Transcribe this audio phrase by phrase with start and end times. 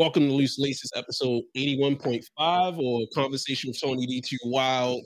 [0.00, 5.02] Welcome to Loose Laces, episode 81.5 or Conversation with Tony D2 Wild.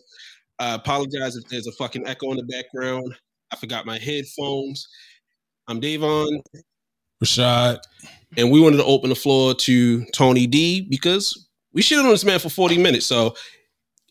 [0.60, 3.12] I apologize if there's a fucking echo in the background.
[3.52, 4.86] I forgot my headphones.
[5.66, 6.40] I'm Davon.
[7.20, 7.80] Rashad.
[8.36, 12.24] And we wanted to open the floor to Tony D because we shit on this
[12.24, 13.06] man for 40 minutes.
[13.06, 13.34] So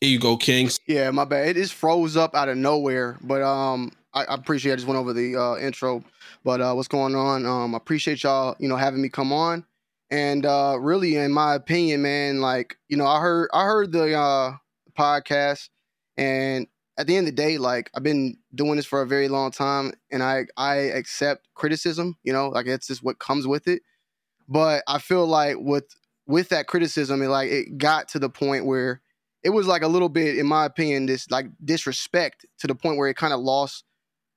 [0.01, 0.81] here you go, Kings.
[0.85, 1.47] Yeah, my bad.
[1.47, 3.17] It just froze up out of nowhere.
[3.21, 6.03] But um I, I appreciate I just went over the uh, intro.
[6.43, 7.45] But uh what's going on?
[7.45, 9.65] Um I appreciate y'all, you know, having me come on.
[10.13, 14.13] And uh really in my opinion, man, like, you know, I heard I heard the
[14.13, 14.53] uh
[14.95, 15.69] podcast
[16.17, 16.67] and
[16.99, 19.49] at the end of the day, like I've been doing this for a very long
[19.49, 23.81] time and I I accept criticism, you know, like it's just what comes with it.
[24.47, 25.85] But I feel like with
[26.27, 29.01] with that criticism, it like it got to the point where
[29.41, 32.99] it was like a little bit, in my opinion, this like disrespect to the point
[32.99, 33.83] where it kind of lost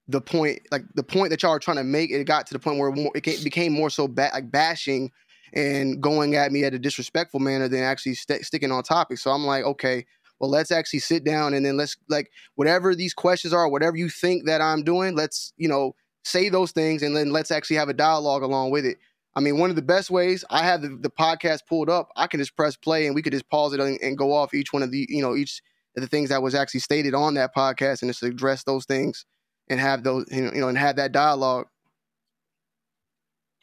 [0.09, 2.11] the point, like the point that y'all are trying to make.
[2.11, 5.11] It got to the point where it became more so ba- like bashing
[5.53, 9.19] and going at me at a disrespectful manner than actually st- sticking on topic.
[9.19, 10.07] So I'm like, okay,
[10.39, 14.09] well, let's actually sit down and then let's like whatever these questions are, whatever you
[14.09, 17.89] think that I'm doing, let's you know say those things and then let's actually have
[17.89, 18.99] a dialogue along with it.
[19.37, 22.27] I mean, one of the best ways I have the, the podcast pulled up, I
[22.27, 24.73] can just press play and we could just pause it and, and go off each
[24.73, 25.63] one of the you know each
[25.97, 29.25] of the things that was actually stated on that podcast and just address those things
[29.69, 31.67] and have those you know, you know and have that dialogue.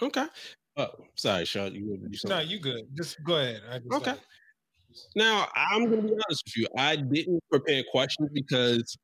[0.01, 0.25] Okay.
[0.75, 1.73] Oh, sorry, Sean.
[1.73, 2.85] You, you no, you good.
[2.95, 3.61] Just go ahead.
[3.91, 4.11] okay.
[4.11, 4.19] Like...
[5.15, 6.67] Now, I'm going to be honest with you.
[6.77, 8.97] I didn't prepare questions because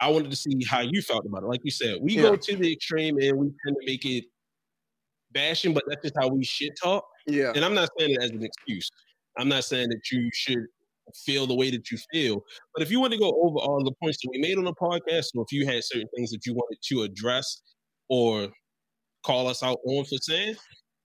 [0.00, 1.46] I wanted to see how you felt about it.
[1.46, 2.22] Like you said, we yeah.
[2.22, 4.24] go to the extreme and we tend to make it
[5.32, 7.04] bashing, but that's just how we shit talk.
[7.26, 7.52] Yeah.
[7.54, 8.88] And I'm not saying it as an excuse.
[9.38, 10.64] I'm not saying that you should
[11.24, 12.42] feel the way that you feel.
[12.74, 14.74] But if you want to go over all the points that we made on the
[14.74, 17.62] podcast, or if you had certain things that you wanted to address
[18.08, 18.48] or
[19.24, 20.56] call us out on for saying,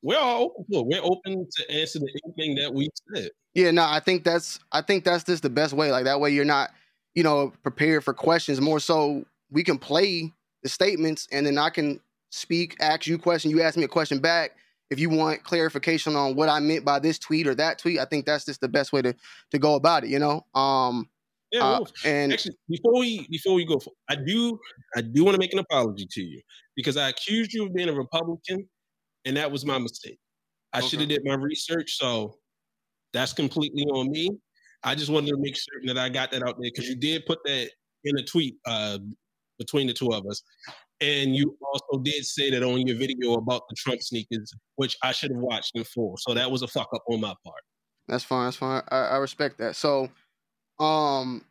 [0.06, 0.86] we're all open to it.
[0.86, 3.32] We're open to answer anything that we said.
[3.56, 5.92] Yeah, no, I think that's I think that's just the best way.
[5.92, 6.70] Like that way you're not,
[7.16, 8.62] you know, prepared for questions.
[8.62, 12.00] More so we can play the statements and then I can
[12.30, 14.52] speak, ask you a question, you ask me a question back.
[14.92, 18.06] If you want clarification on what I meant by this tweet or that tweet, I
[18.06, 19.16] think that's just the best way to
[19.52, 20.46] to go about it, you know?
[20.54, 21.10] Um
[21.52, 24.60] yeah, uh, well, and actually, before we before we go, I do
[24.96, 26.42] I do want to make an apology to you
[26.76, 28.68] because I accused you of being a Republican
[29.26, 30.20] and that was my mistake.
[30.74, 30.88] I okay.
[30.88, 32.38] should have did my research, so
[33.14, 34.30] that's completely on me.
[34.84, 37.26] I just wanted to make certain that I got that out there because you did
[37.26, 37.70] put that
[38.04, 39.00] in a tweet uh,
[39.58, 40.42] between the two of us,
[41.02, 45.12] and you also did say that on your video about the Trump sneakers, which I
[45.12, 46.16] should have watched in full.
[46.18, 47.62] So that was a fuck up on my part.
[48.08, 48.46] That's fine.
[48.46, 48.84] That's fine.
[48.90, 49.76] I, I respect that.
[49.76, 50.10] So,
[50.80, 51.44] um,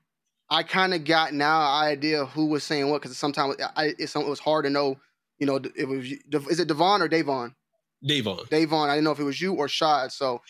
[0.51, 4.27] I kind of got now idea who was saying what because sometimes I, it's, it
[4.27, 4.97] was hard to know.
[5.39, 6.13] You know, it was
[6.51, 7.55] is it Devon or Davon?
[8.05, 8.41] Davon.
[8.51, 8.91] Davon.
[8.91, 10.13] I didn't know if it was you or Shad.
[10.13, 10.41] So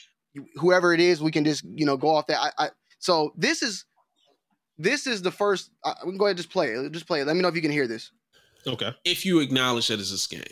[0.57, 2.41] whoever it is, we can just you know go off that.
[2.41, 3.85] I, I so this is
[4.79, 5.71] this is the first.
[5.85, 6.93] Uh, we can go ahead and just play it.
[6.93, 7.27] Just play it.
[7.27, 8.11] Let me know if you can hear this.
[8.67, 8.93] Okay.
[9.05, 10.47] If you acknowledge that it's a scam.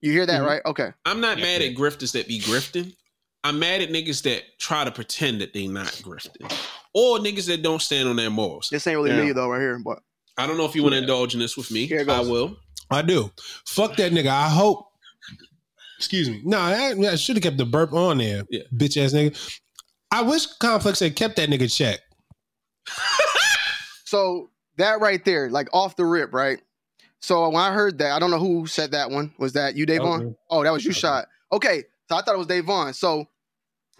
[0.00, 0.46] You hear that, mm-hmm.
[0.46, 0.62] right?
[0.66, 0.92] Okay.
[1.04, 2.94] I'm not mad at grifters that be grifting.
[3.42, 6.50] I'm mad at niggas that try to pretend that they not grifting.
[6.94, 8.68] Or niggas that don't stand on their morals.
[8.70, 9.22] This ain't really yeah.
[9.22, 10.00] me though, right here, but
[10.38, 11.90] I don't know if you want to indulge in this with me.
[12.08, 12.56] I will.
[12.90, 13.30] I do.
[13.66, 14.28] Fuck that nigga.
[14.28, 14.88] I hope
[16.04, 16.42] Excuse me.
[16.44, 18.64] No, I, I should have kept the burp on there, yeah.
[18.74, 19.58] bitch ass nigga.
[20.10, 22.00] I wish Complex had kept that nigga check.
[24.04, 26.60] so that right there, like off the rip, right?
[27.20, 29.32] So when I heard that, I don't know who said that one.
[29.38, 30.20] Was that you, Davon?
[30.20, 30.34] Okay.
[30.50, 31.00] Oh, that was you okay.
[31.00, 31.28] shot.
[31.50, 32.92] Okay, so I thought it was Davon.
[32.92, 33.24] So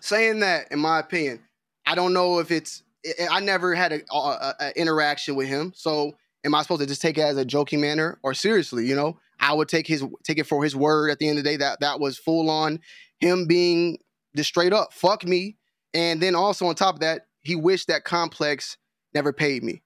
[0.03, 1.41] saying that, in my opinion,
[1.87, 2.83] I don't know if it's.
[3.31, 5.73] I never had a, a, a interaction with him.
[5.75, 6.13] So
[6.45, 8.87] am I supposed to just take it as a joking manner or seriously?
[8.87, 11.11] You know, I would take his take it for his word.
[11.11, 12.81] At the end of the day, that that was full on
[13.21, 13.99] him being
[14.35, 15.57] just straight up fuck me.
[15.93, 18.79] And then also on top of that, he wished that complex
[19.15, 19.83] never paid me.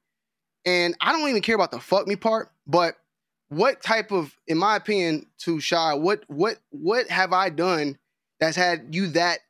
[0.64, 2.96] And I don't even care about the fuck me part, but
[3.48, 7.98] what type of, in my opinion, to shy, what what what have I done
[8.38, 9.40] that's had you that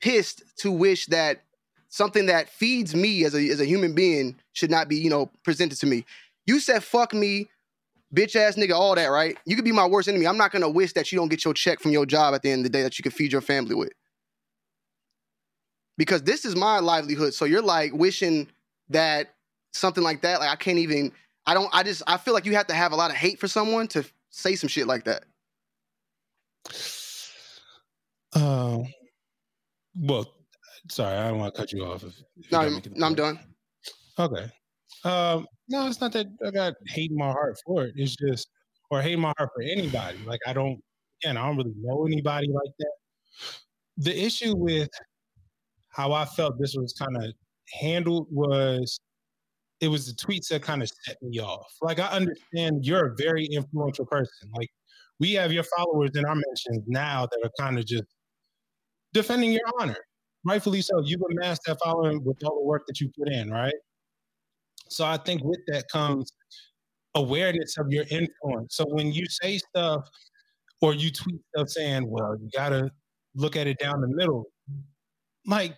[0.00, 1.42] pissed to wish that
[1.88, 5.30] something that feeds me as a as a human being should not be, you know,
[5.44, 6.04] presented to me.
[6.44, 7.48] You said fuck me,
[8.12, 9.36] bitch ass nigga, all that, right?
[9.46, 10.26] You could be my worst enemy.
[10.26, 12.50] I'm not gonna wish that you don't get your check from your job at the
[12.50, 13.92] end of the day that you can feed your family with.
[15.96, 17.34] Because this is my livelihood.
[17.34, 18.48] So you're like wishing
[18.88, 19.34] that
[19.72, 21.12] something like that, like I can't even,
[21.46, 23.38] I don't, I just, I feel like you have to have a lot of hate
[23.38, 25.24] for someone to say some shit like that.
[28.34, 28.78] Uh,
[29.96, 30.32] well,
[30.90, 32.02] sorry, I don't want to cut you off.
[32.02, 33.38] If, if no, no I'm done.
[34.18, 34.50] Okay.
[35.04, 37.94] Um, no, it's not that I got hate in my heart for it.
[37.96, 38.48] It's just,
[38.90, 40.18] or hate in my heart for anybody.
[40.26, 40.80] Like I don't,
[41.22, 42.92] again, I don't really know anybody like that.
[43.96, 44.90] the issue with
[45.88, 47.32] how I felt this was kind of
[47.80, 49.00] handled was
[49.80, 51.66] it was the tweets that kind of set me off.
[51.82, 54.50] Like I understand you're a very influential person.
[54.56, 54.70] Like
[55.20, 58.04] we have your followers in our mentions now that are kind of just
[59.12, 59.96] defending your honor.
[60.44, 61.00] Rightfully so.
[61.04, 63.74] You've amassed that following with all the work that you put in, right?
[64.88, 66.32] So I think with that comes
[67.14, 68.76] awareness of your influence.
[68.76, 70.08] So when you say stuff
[70.80, 72.90] or you tweet stuff saying, well, you gotta
[73.34, 74.44] look at it down the middle,
[75.46, 75.76] like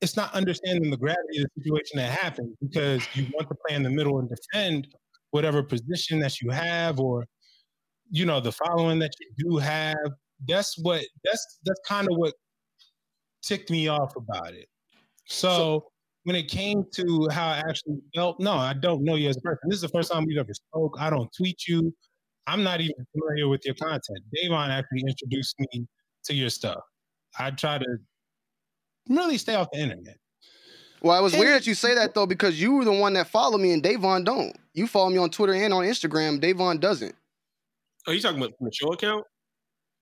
[0.00, 3.76] it's not understanding the gravity of the situation that happened because you want to play
[3.76, 4.88] in the middle and defend
[5.30, 7.26] whatever position that you have or
[8.10, 9.96] you know the following that you do have
[10.46, 12.32] that's what that's that's kind of what
[13.42, 14.66] ticked me off about it
[15.26, 15.84] so, so,
[16.28, 19.40] when it came to how i actually felt no i don't know you as a
[19.40, 21.92] person this is the first time we've ever spoke i don't tweet you
[22.46, 25.86] i'm not even familiar with your content davon actually introduced me
[26.24, 26.80] to your stuff
[27.38, 27.98] i try to
[29.08, 30.16] really stay off the internet.
[31.00, 33.12] Well, it was and, weird that you say that though, because you were the one
[33.14, 34.56] that followed me and Davon don't.
[34.74, 36.40] You follow me on Twitter and on Instagram.
[36.40, 37.14] Davon doesn't.
[38.06, 39.24] Are you talking about from the show account?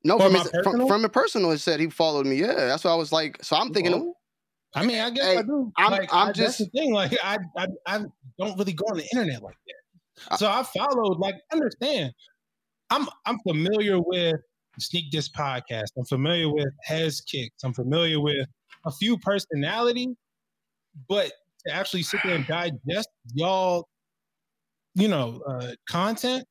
[0.04, 1.50] No, from, his, from, from a personal.
[1.50, 2.36] It said he followed me.
[2.36, 3.42] Yeah, that's what I was like.
[3.42, 3.92] So I'm thinking.
[3.92, 4.16] Well,
[4.76, 5.72] I mean, I guess hey, I do.
[5.78, 6.92] I'm, like, I'm I, just the thing.
[6.92, 8.04] Like, I, I, I
[8.38, 10.38] don't really go on the internet like that.
[10.38, 11.18] So I followed.
[11.18, 12.12] Like, understand.
[12.90, 14.36] I'm, I'm familiar with
[14.78, 15.86] Sneak This podcast.
[15.96, 17.64] I'm familiar with Has Kicks.
[17.64, 18.46] I'm familiar with
[18.84, 20.14] a few personality,
[21.08, 21.32] but
[21.66, 23.88] to actually sit there and digest y'all,
[24.94, 26.44] you know, uh, content,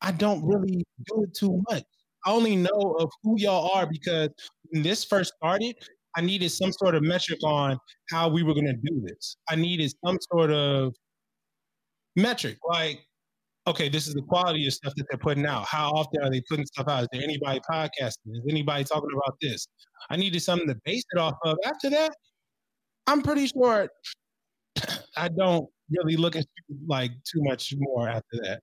[0.00, 1.84] I don't really do it too much.
[2.26, 4.28] I only know of who y'all are because
[4.70, 5.76] when this first started,
[6.16, 7.78] I needed some sort of metric on
[8.10, 9.36] how we were going to do this.
[9.48, 10.92] I needed some sort of
[12.16, 13.00] metric, like,
[13.66, 15.66] okay, this is the quality of stuff that they're putting out.
[15.66, 17.02] How often are they putting stuff out?
[17.02, 18.32] Is there anybody podcasting?
[18.32, 19.66] Is anybody talking about this?
[20.10, 21.56] I needed something to base it off of.
[21.64, 22.14] After that,
[23.06, 23.88] I'm pretty sure
[25.16, 26.44] I don't really look at
[26.88, 28.60] like too much more after that.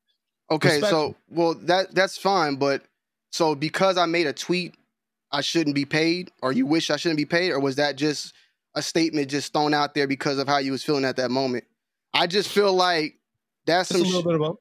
[0.51, 2.83] Okay, so well that that's fine, but
[3.31, 4.75] so because I made a tweet,
[5.31, 8.33] I shouldn't be paid, or you wish I shouldn't be paid, or was that just
[8.75, 11.65] a statement just thrown out there because of how you was feeling at that moment?
[12.13, 13.17] I just feel like
[13.65, 14.01] that's some.
[14.01, 14.57] a little sh- bit about.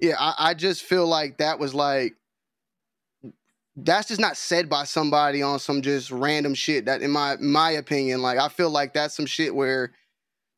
[0.00, 2.14] Yeah, I, I just feel like that was like
[3.76, 6.86] that's just not said by somebody on some just random shit.
[6.86, 9.92] That in my my opinion, like I feel like that's some shit where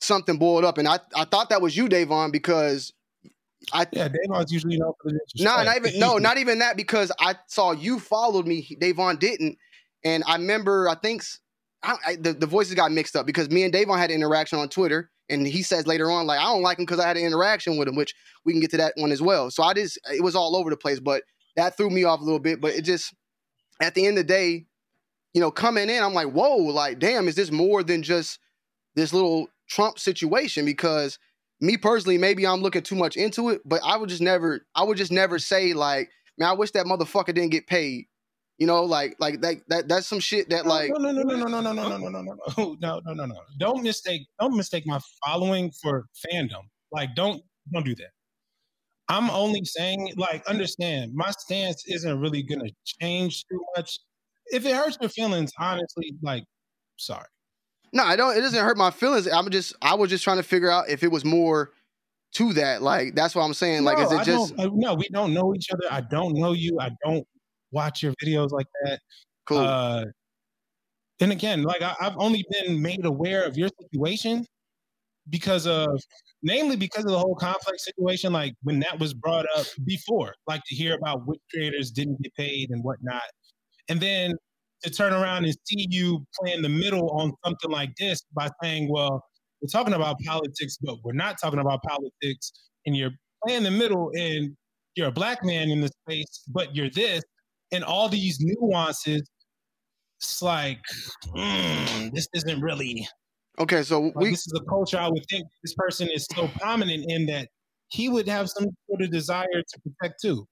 [0.01, 2.93] something boiled up, and I I thought that was you, Davon, because
[3.73, 7.13] I yeah, Davon's usually known for the No, not even no, not even that because
[7.21, 9.59] I saw you followed me, Davon didn't,
[10.05, 11.23] and I remember I think
[11.83, 14.59] I, I, the the voices got mixed up because me and Davon had an interaction
[14.59, 17.17] on Twitter, and he says later on like I don't like him because I had
[17.17, 18.15] an interaction with him, which
[18.45, 19.51] we can get to that one as well.
[19.51, 21.23] So I just it was all over the place, but
[21.57, 22.61] that threw me off a little bit.
[22.61, 23.15] But it just
[23.81, 24.67] at the end of the day,
[25.35, 28.39] you know, coming in, I'm like, whoa, like, damn, is this more than just
[28.95, 30.65] this little Trump situation?
[30.65, 31.19] Because
[31.61, 34.83] me personally, maybe I'm looking too much into it, but I would just never, I
[34.83, 38.07] would just never say like, man, I wish that motherfucker didn't get paid.
[38.59, 40.91] You know, like, like that, that that's some shit that like.
[40.91, 42.77] No, no, no, no, no, no, no, no, no, no, no, no, no, no, no,
[42.77, 43.01] no.
[43.15, 46.63] No, no, don't mistake, don't mistake my following for fandom.
[46.93, 47.43] Like, don't,
[47.73, 48.11] don't do that.
[49.09, 53.99] I'm only saying, like, understand my stance isn't really gonna change too much.
[54.47, 56.45] If it hurts your feelings, honestly, like,
[56.97, 57.27] sorry.
[57.93, 58.37] No, I don't.
[58.37, 59.27] It doesn't hurt my feelings.
[59.27, 61.73] I'm just, I was just trying to figure out if it was more
[62.35, 62.83] to that.
[62.83, 63.85] Like, that's what I'm saying.
[63.85, 64.55] Like, is it I just?
[64.57, 65.85] no, we don't know each other.
[65.91, 66.79] I don't know you.
[66.81, 67.27] I don't
[67.73, 69.01] watch your videos like that.
[69.47, 69.59] Cool.
[69.59, 70.05] Uh,
[71.21, 74.47] and again, like I, I've only been made aware of your situation
[75.29, 75.89] because of
[76.43, 80.63] namely because of the whole complex situation like when that was brought up before like
[80.67, 83.23] to hear about which creators didn't get paid and whatnot
[83.89, 84.33] and then
[84.83, 88.89] to turn around and see you playing the middle on something like this by saying
[88.91, 89.23] well
[89.61, 92.53] we're talking about politics but we're not talking about politics
[92.87, 93.13] and you're
[93.47, 94.57] playing the middle and
[94.97, 97.23] you're a black man in the space but you're this
[97.73, 99.23] and all these nuances
[100.19, 100.79] it's like
[101.35, 103.07] mm, this isn't really
[103.61, 107.05] Okay, so we this is a culture I would think this person is so prominent
[107.09, 107.49] in that
[107.89, 110.47] he would have some sort of desire to protect too.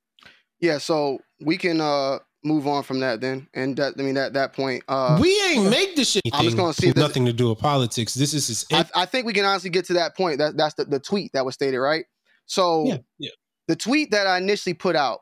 [0.61, 3.47] Yeah, so we can uh move on from that then.
[3.55, 6.23] And that I mean at that point, uh we ain't make this shit.
[6.33, 8.15] I'm just gonna see nothing to do with politics.
[8.15, 10.39] This is his I, I, think we can honestly get to that point.
[10.39, 12.07] That that's the, the tweet that was stated, right?
[12.47, 13.31] So yeah, yeah.
[13.69, 15.21] the tweet that I initially put out,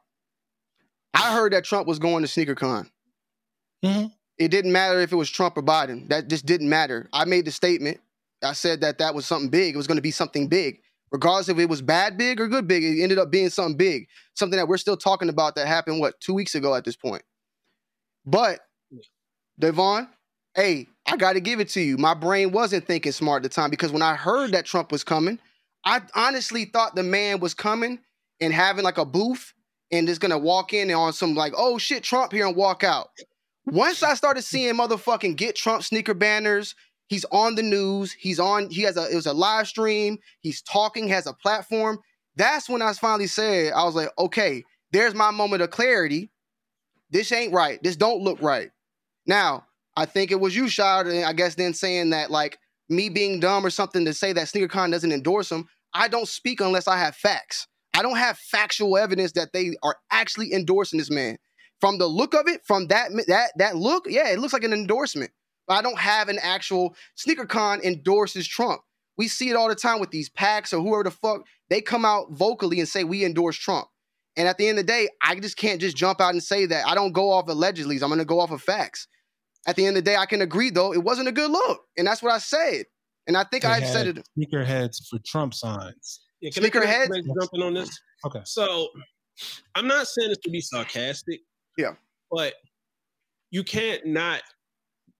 [1.12, 2.88] I heard that Trump was going to SneakerCon.
[3.84, 4.06] Mm-hmm.
[4.38, 6.08] It didn't matter if it was Trump or Biden.
[6.08, 7.08] That just didn't matter.
[7.12, 8.00] I made the statement.
[8.42, 9.74] I said that that was something big.
[9.74, 10.80] It was going to be something big.
[11.16, 14.06] Regardless if it was bad big or good big, it ended up being something big.
[14.34, 17.22] Something that we're still talking about that happened, what, two weeks ago at this point.
[18.26, 18.60] But
[19.58, 20.10] Devon,
[20.54, 21.96] hey, I got to give it to you.
[21.96, 25.04] My brain wasn't thinking smart at the time because when I heard that Trump was
[25.04, 25.38] coming,
[25.86, 28.00] I honestly thought the man was coming
[28.42, 29.54] and having like a booth
[29.90, 32.84] and just gonna walk in and on some like, oh shit, Trump here and walk
[32.84, 33.08] out.
[33.64, 36.74] Once I started seeing motherfucking get Trump sneaker banners,
[37.06, 40.62] he's on the news, he's on, he has a, it was a live stream, he's
[40.62, 41.98] talking, has a platform.
[42.36, 46.30] That's when I finally said, I was like, okay, there's my moment of clarity.
[47.10, 47.82] This ain't right.
[47.82, 48.70] This don't look right.
[49.26, 52.58] Now, I think it was you, Shad, I guess then saying that like
[52.88, 55.66] me being dumb or something to say that SneakerCon doesn't endorse him.
[55.94, 57.66] I don't speak unless I have facts.
[57.94, 61.38] I don't have factual evidence that they are actually endorsing this man.
[61.80, 64.72] From the look of it, from that that that look, yeah, it looks like an
[64.72, 65.30] endorsement.
[65.66, 68.82] But I don't have an actual SneakerCon endorses Trump.
[69.18, 71.46] We see it all the time with these packs or whoever the fuck.
[71.70, 73.88] They come out vocally and say we endorse Trump.
[74.36, 76.66] And at the end of the day, I just can't just jump out and say
[76.66, 76.86] that.
[76.86, 77.96] I don't go off allegedly.
[77.96, 79.08] I'm going to go off of facts.
[79.66, 81.80] At the end of the day, I can agree though it wasn't a good look,
[81.96, 82.84] and that's what I said.
[83.26, 84.28] And I think I said it.
[84.38, 86.20] Sneakerheads for Trump signs.
[86.40, 87.90] Yeah, can Sneakerheads I, jumping on this?
[88.24, 88.42] Okay.
[88.44, 88.88] So
[89.74, 91.40] I'm not saying this to be sarcastic.
[91.76, 91.94] Yeah.
[92.30, 92.54] But
[93.50, 94.42] you can't not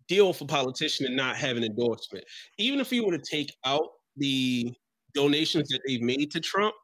[0.08, 2.24] deal with a politician and not have an endorsement.
[2.58, 4.72] Even if you were to take out the
[5.14, 6.74] donations that they've made to Trump,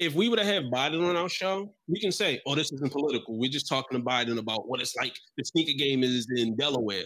[0.00, 2.92] if we would have had Biden on our show, we can say, oh, this isn't
[2.92, 3.38] political.
[3.38, 7.04] We're just talking to Biden about what it's like the sneaker game is in Delaware.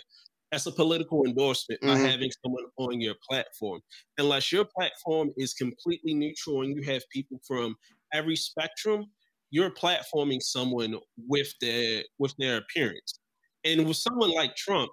[0.51, 1.93] That's a political endorsement mm-hmm.
[1.93, 3.81] by having someone on your platform.
[4.17, 7.77] Unless your platform is completely neutral and you have people from
[8.15, 9.05] every spectrum,
[9.51, 13.21] you're platforming someone with their with their appearance.
[13.65, 14.91] And with someone like Trump,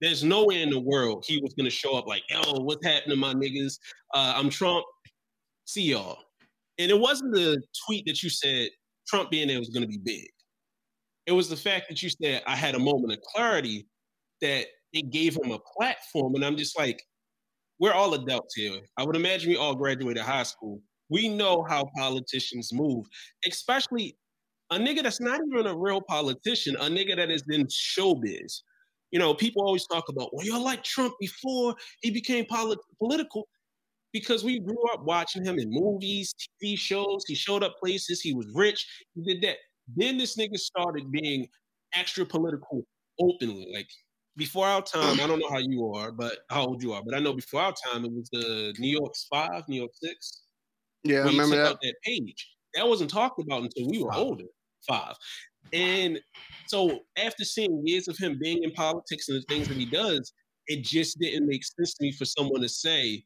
[0.00, 3.18] there's no way in the world he was gonna show up like, "Yo, what's happening,
[3.18, 3.78] my niggas?
[4.14, 4.84] Uh, I'm Trump.
[5.66, 6.18] See y'all."
[6.78, 8.70] And it wasn't the tweet that you said
[9.06, 10.28] Trump being there was gonna be big.
[11.26, 13.86] It was the fact that you said I had a moment of clarity
[14.40, 17.02] that it gave him a platform, and I'm just like,
[17.78, 18.80] we're all adults here.
[18.96, 20.82] I would imagine we all graduated high school.
[21.08, 23.06] We know how politicians move,
[23.46, 24.16] especially
[24.70, 28.62] a nigga that's not even a real politician, a nigga that is in showbiz.
[29.10, 33.48] You know, people always talk about, well, you're like Trump before he became polit- political
[34.12, 37.24] because we grew up watching him in movies, TV shows.
[37.26, 38.20] He showed up places.
[38.20, 38.86] He was rich.
[39.14, 39.56] He did that.
[39.96, 41.48] Then this nigga started being
[41.94, 42.84] extra political
[43.18, 43.68] openly.
[43.74, 43.88] Like
[44.36, 47.14] before our time, I don't know how you are, but how old you are, but
[47.14, 50.42] I know before our time, it was the New York's five, New York six.
[51.02, 51.78] Yeah, I remember that.
[51.82, 52.48] that page.
[52.74, 54.44] That wasn't talked about until we were older.
[54.88, 55.14] Five.
[55.72, 56.20] And
[56.66, 60.32] so after seeing years of him being in politics and the things that he does,
[60.66, 63.24] it just didn't make sense to me for someone to say,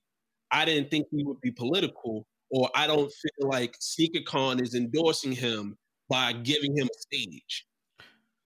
[0.50, 5.32] I didn't think he would be political, or I don't feel like SneakerCon is endorsing
[5.32, 5.76] him
[6.08, 7.66] by giving him a stage.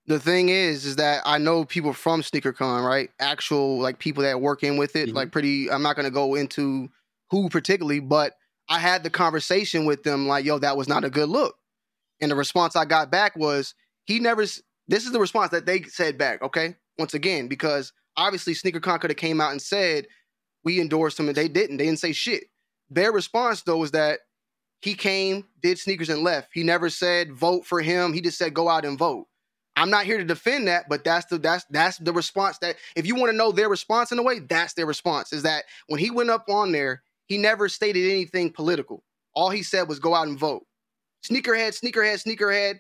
[0.07, 3.11] The thing is, is that I know people from SneakerCon, right?
[3.21, 5.17] Actual like people that work in with it, mm-hmm.
[5.17, 5.71] like pretty.
[5.71, 6.89] I'm not gonna go into
[7.31, 8.37] who particularly, but
[8.71, 11.58] I had the conversation with them, like, yo, that was not a good look.
[12.21, 14.43] And the response I got back was, he never.
[14.43, 16.43] This is the response that they said back.
[16.43, 20.07] Okay, once again, because obviously SneakerCon could have came out and said
[20.65, 21.77] we endorsed him, and they didn't.
[21.77, 22.45] They didn't say shit.
[22.91, 24.21] Their response though was that
[24.81, 26.51] he came, did sneakers, and left.
[26.53, 28.13] He never said vote for him.
[28.13, 29.27] He just said go out and vote.
[29.77, 33.07] I'm not here to defend that, but that's the that's that's the response that if
[33.07, 35.33] you want to know their response in a way, that's their response.
[35.33, 39.05] Is that when he went up on there, he never stated anything political.
[39.35, 40.67] All he said was go out and vote.
[41.25, 42.79] Sneakerhead, sneakerhead, sneakerhead.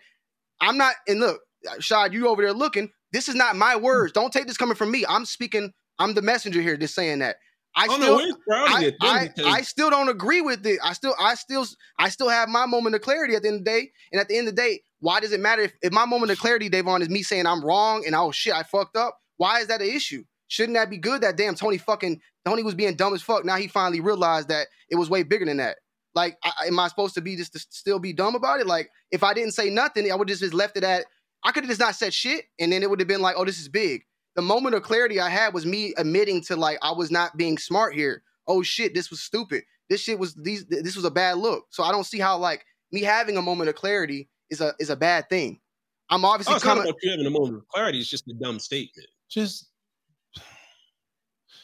[0.60, 1.40] I'm not, and look,
[1.80, 2.90] Shad, you over there looking.
[3.12, 4.12] This is not my words.
[4.12, 5.04] Don't take this coming from me.
[5.08, 7.36] I'm speaking, I'm the messenger here, just saying that.
[7.76, 10.80] I oh, still, no, I, I, I, still don't agree with it.
[10.82, 11.64] I still, I still,
[11.98, 13.90] I still have my moment of clarity at the end of the day.
[14.10, 16.32] And at the end of the day, why does it matter if, if my moment
[16.32, 19.18] of clarity, Davon, is me saying I'm wrong and oh shit, I fucked up?
[19.36, 20.24] Why is that an issue?
[20.48, 21.20] Shouldn't that be good?
[21.20, 23.44] That damn Tony fucking Tony was being dumb as fuck.
[23.44, 25.76] Now he finally realized that it was way bigger than that.
[26.18, 28.66] Like, I, am I supposed to be just to still be dumb about it?
[28.66, 31.04] Like, if I didn't say nothing, I would just just left it at.
[31.44, 33.44] I could have just not said shit, and then it would have been like, oh,
[33.44, 34.02] this is big.
[34.34, 37.56] The moment of clarity I had was me admitting to like I was not being
[37.56, 38.24] smart here.
[38.48, 39.62] Oh shit, this was stupid.
[39.88, 40.66] This shit was these.
[40.66, 41.66] This was a bad look.
[41.70, 44.90] So I don't see how like me having a moment of clarity is a is
[44.90, 45.60] a bad thing.
[46.10, 46.92] I'm obviously oh, coming.
[47.00, 48.00] you having a moment of clarity.
[48.00, 49.06] It's just a dumb statement.
[49.30, 49.67] Just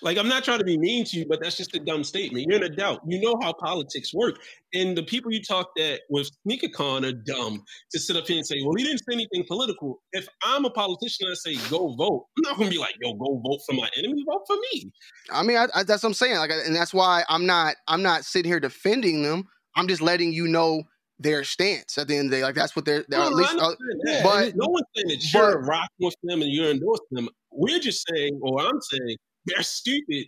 [0.04, 2.46] like I'm not trying to be mean to you, but that's just a dumb statement.
[2.46, 3.00] You're an adult.
[3.06, 4.37] You know how politics work.
[4.75, 8.46] And the people you talk that with SneakerCon are dumb to sit up here and
[8.46, 10.02] say, well, he didn't say anything political.
[10.12, 13.14] If I'm a politician and I say go vote, I'm not gonna be like, yo,
[13.14, 14.92] go vote for my enemy, vote for me.
[15.32, 16.37] I mean, I, I, that's what I'm saying.
[16.37, 19.49] Like, and that's why I'm not I'm not sitting here defending them.
[19.75, 20.84] I'm just letting you know
[21.18, 22.42] their stance at the end of the day.
[22.42, 23.56] Like that's what they're, they're no, at least.
[23.58, 23.75] Uh,
[24.23, 27.28] but no one's saying that you're but, rocking with them and you're endorsing them.
[27.50, 30.26] we're just saying, or I'm saying, they're stupid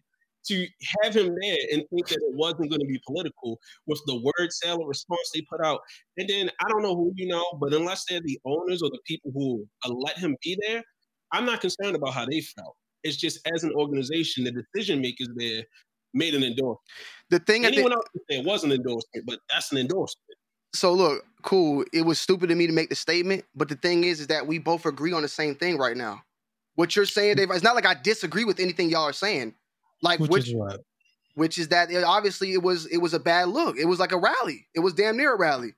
[0.49, 0.67] to
[1.03, 4.53] have him there and think that it wasn't going to be political with the word
[4.53, 5.81] salad response they put out.
[6.19, 9.01] And then I don't know who you know, but unless they're the owners or the
[9.07, 10.83] people who uh, let him be there,
[11.33, 12.77] I'm not concerned about how they felt.
[13.03, 15.65] It's just as an organization, the decision makers there
[16.15, 16.79] made an endorsement.
[17.31, 20.39] The thing anyone else could say it was an endorsement, but that's an endorsement.
[20.75, 21.85] So look, cool.
[21.93, 24.47] It was stupid of me to make the statement, but the thing is, is that
[24.47, 26.23] we both agree on the same thing right now.
[26.77, 29.55] What you're saying, Dave, it's not like I disagree with anything y'all are saying.
[30.03, 30.55] Like which, which is,
[31.35, 33.77] which is that it, obviously it was it was a bad look.
[33.77, 34.69] It was like a rally.
[34.75, 35.75] It was damn near a rally.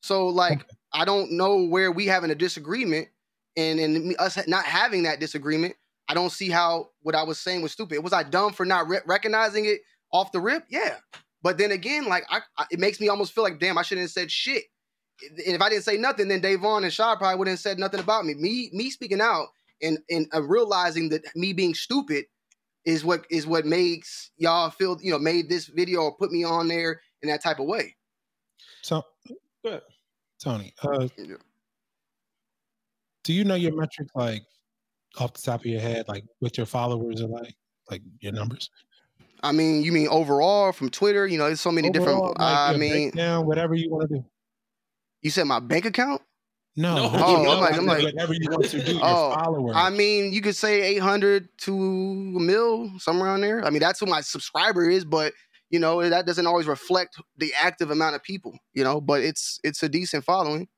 [0.00, 0.70] So like okay.
[0.92, 3.08] I don't know where we having a disagreement,
[3.56, 5.76] and and us not having that disagreement.
[6.08, 8.02] I don't see how what I was saying was stupid.
[8.02, 9.80] Was I dumb for not re- recognizing it
[10.12, 10.64] off the rip?
[10.70, 10.96] Yeah.
[11.42, 14.04] But then again, like I, I, it makes me almost feel like, damn, I shouldn't
[14.04, 14.64] have said shit.
[15.22, 18.00] And if I didn't say nothing, then Davon and Shad probably wouldn't have said nothing
[18.00, 18.34] about me.
[18.34, 19.48] Me, me speaking out
[19.82, 22.26] and and uh, realizing that me being stupid
[22.84, 26.44] is what is what makes y'all feel, you know, made this video or put me
[26.44, 27.94] on there in that type of way.
[28.82, 29.02] So,
[30.42, 31.36] Tony, uh, yeah.
[33.24, 34.42] do you know your metrics like
[35.18, 37.54] off the top of your head, like what your followers are like,
[37.90, 38.70] like your numbers?
[39.42, 41.26] I mean, you mean overall from Twitter?
[41.26, 42.40] You know, there's so many overall, different.
[42.40, 44.24] Like, I mean, down whatever you want to do.
[45.22, 46.22] You said my bank account?
[46.78, 46.94] No.
[46.94, 47.10] no.
[47.12, 49.00] Oh, no, I'm like, I'm like, whatever you want to do.
[49.02, 49.74] oh, followers.
[49.76, 53.64] I mean, you could say 800 to a mil, somewhere on there.
[53.64, 55.34] I mean, that's who my subscriber is, but
[55.70, 58.56] you know that doesn't always reflect the active amount of people.
[58.74, 60.68] You know, but it's it's a decent following.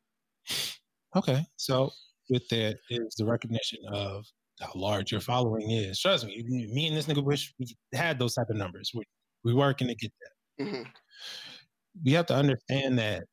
[1.14, 1.90] Okay, so
[2.30, 4.24] with that is the recognition of
[4.58, 6.00] how large your following is.
[6.00, 8.90] Trust me, me and this nigga wish we had those type of numbers.
[8.94, 9.04] We
[9.44, 10.64] we working to get that.
[10.64, 10.82] Mm-hmm.
[12.06, 13.24] We have to understand that,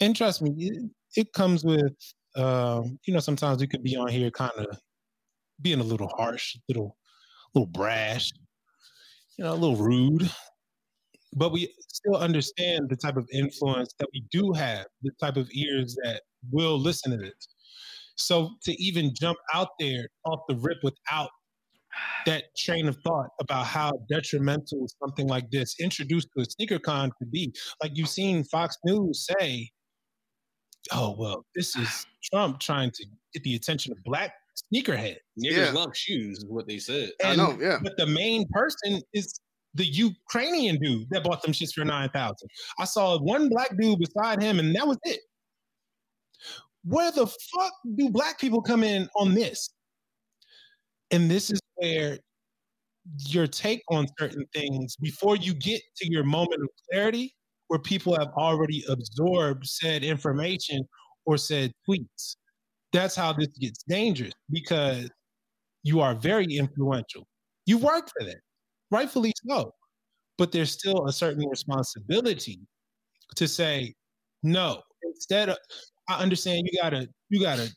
[0.00, 1.94] and trust me, it, comes with
[2.36, 4.78] um, you know sometimes we could be on here kind of
[5.60, 6.96] being a little harsh, little
[7.54, 8.32] little brash,
[9.36, 10.30] you know, a little rude.
[11.34, 15.48] But we still understand the type of influence that we do have, the type of
[15.52, 17.48] ears that will listen to this.
[18.16, 21.30] So to even jump out there off the rip without
[22.26, 27.10] that train of thought about how detrimental something like this introduced to a sneaker con
[27.18, 27.52] could be.
[27.82, 29.70] Like you've seen Fox News say,
[30.90, 34.34] oh, well, this is Trump trying to get the attention of black
[34.74, 35.18] sneakerheads.
[35.42, 35.70] Niggas yeah.
[35.72, 37.10] love shoes, is what they said.
[37.22, 37.78] And, I know, yeah.
[37.82, 39.40] But the main person is
[39.74, 42.36] the Ukrainian dude that bought them shits for 9000
[42.78, 45.20] I saw one black dude beside him, and that was it
[46.84, 49.70] where the fuck do black people come in on this?
[51.10, 52.18] And this is where
[53.26, 57.34] your take on certain things before you get to your moment of clarity,
[57.72, 60.86] where people have already absorbed said information
[61.24, 62.36] or said tweets.
[62.92, 65.08] That's how this gets dangerous because
[65.82, 67.26] you are very influential.
[67.64, 68.40] You work for that,
[68.90, 69.72] rightfully so.
[70.36, 72.60] But there's still a certain responsibility
[73.36, 73.94] to say,
[74.42, 75.56] no, instead of
[76.10, 77.70] I understand you gotta you gotta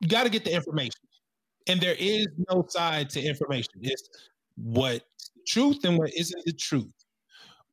[0.00, 1.00] you gotta get the information.
[1.68, 3.74] And there is no side to information.
[3.82, 4.08] It's
[4.56, 5.04] what
[5.46, 6.90] truth and what isn't the truth.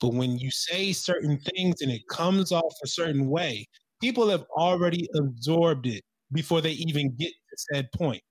[0.04, 3.66] But when you say certain things and it comes off a certain way,
[4.02, 8.22] people have already absorbed it before they even get to said point.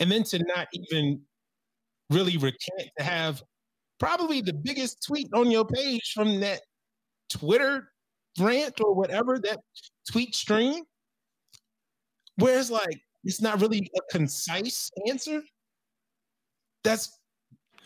[0.00, 1.20] And then to not even
[2.08, 3.42] really recant, to have
[4.00, 6.62] probably the biggest tweet on your page from that
[7.28, 7.90] Twitter
[8.40, 9.60] rant or whatever that
[10.10, 10.82] tweet stream,
[12.36, 15.42] whereas like it's not really a concise answer.
[16.84, 17.18] That's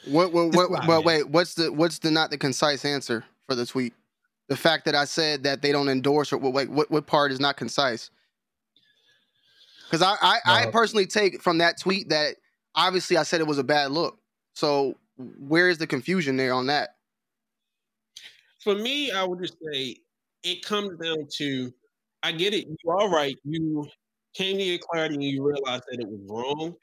[0.06, 3.66] what what what but wait, what's the what's the not the concise answer for the
[3.66, 3.94] tweet?
[4.48, 7.40] The fact that I said that they don't endorse or wait, what what part is
[7.40, 8.10] not concise?
[9.90, 10.40] Because I I.
[10.46, 12.36] I personally take from that tweet that
[12.74, 14.18] obviously I said it was a bad look.
[14.54, 16.96] So where is the confusion there on that?
[18.62, 19.96] For me, I would just say
[20.42, 21.72] it comes down to
[22.22, 22.66] I get it.
[22.66, 23.36] You are right.
[23.44, 23.86] You
[24.34, 26.74] came to your clarity and you realized that it was wrong,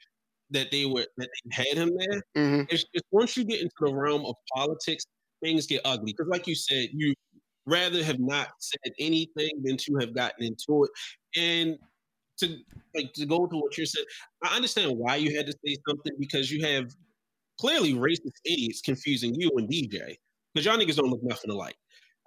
[0.50, 2.22] that they were that they had him there.
[2.36, 2.62] Mm-hmm.
[2.68, 5.04] It's just once you get into the realm of politics,
[5.42, 6.12] things get ugly.
[6.12, 7.14] Because like you said, you
[7.66, 10.90] rather have not said anything than to have gotten into it.
[11.40, 11.78] And
[12.38, 12.56] to
[12.94, 14.06] like to go to what you're saying,
[14.42, 16.90] I understand why you had to say something because you have
[17.58, 20.16] clearly racist idiots confusing you and DJ.
[20.52, 21.76] Because y'all niggas don't look nothing alike.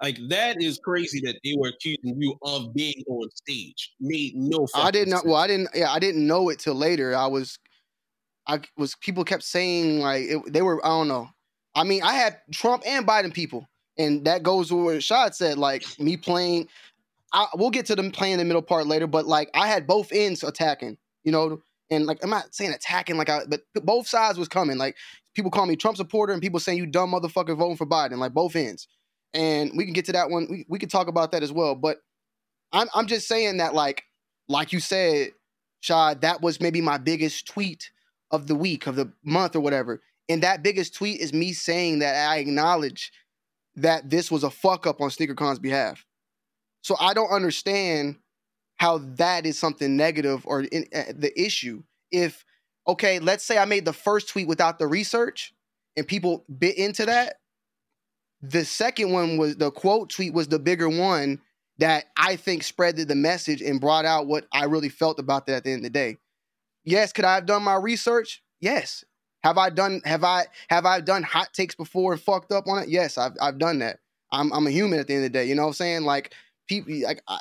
[0.02, 3.94] Like that is crazy that they were accusing you of being on stage.
[4.00, 4.68] Made no.
[4.76, 5.26] I did not.
[5.26, 5.70] Well, I didn't.
[5.74, 7.16] Yeah, I didn't know it till later.
[7.16, 7.58] I was,
[8.48, 8.96] I was.
[8.96, 10.84] People kept saying like it, they were.
[10.86, 11.30] I don't know.
[11.76, 15.58] I mean, I had Trump and Biden people, and that goes to what Shad said.
[15.58, 16.68] Like me playing.
[17.36, 20.12] I, we'll get to them playing the middle part later, but like I had both
[20.12, 20.98] ends attacking.
[21.24, 24.78] You know, and like I'm not saying attacking like I, but both sides was coming.
[24.78, 24.96] Like
[25.34, 28.18] people call me Trump supporter and people saying you dumb motherfucker voting for Biden.
[28.18, 28.88] Like both ends,
[29.34, 30.48] and we can get to that one.
[30.50, 31.76] We we can talk about that as well.
[31.76, 31.98] But
[32.72, 34.04] I'm I'm just saying that like
[34.48, 35.32] like you said,
[35.80, 37.90] Shad, that was maybe my biggest tweet
[38.32, 40.02] of the week of the month or whatever.
[40.30, 43.12] And that biggest tweet is me saying that I acknowledge
[43.76, 46.06] that this was a fuck up on SneakerCon's behalf.
[46.82, 48.18] So I don't understand
[48.78, 51.84] how that is something negative or in, uh, the issue.
[52.12, 52.46] If
[52.88, 55.54] okay, let's say I made the first tweet without the research
[55.96, 57.38] and people bit into that.
[58.42, 61.40] The second one was the quote tweet was the bigger one
[61.78, 65.58] that I think spread the message and brought out what I really felt about that
[65.58, 66.18] at the end of the day.
[66.84, 68.44] Yes, could I have done my research?
[68.60, 69.06] Yes.
[69.44, 72.82] Have I done have I have I done hot takes before and fucked up on
[72.84, 72.90] it?
[72.90, 74.00] Yes, I've I've done that.
[74.32, 75.46] I'm I'm a human at the end of the day.
[75.46, 76.04] You know what I'm saying?
[76.04, 76.34] Like
[76.68, 77.38] people like I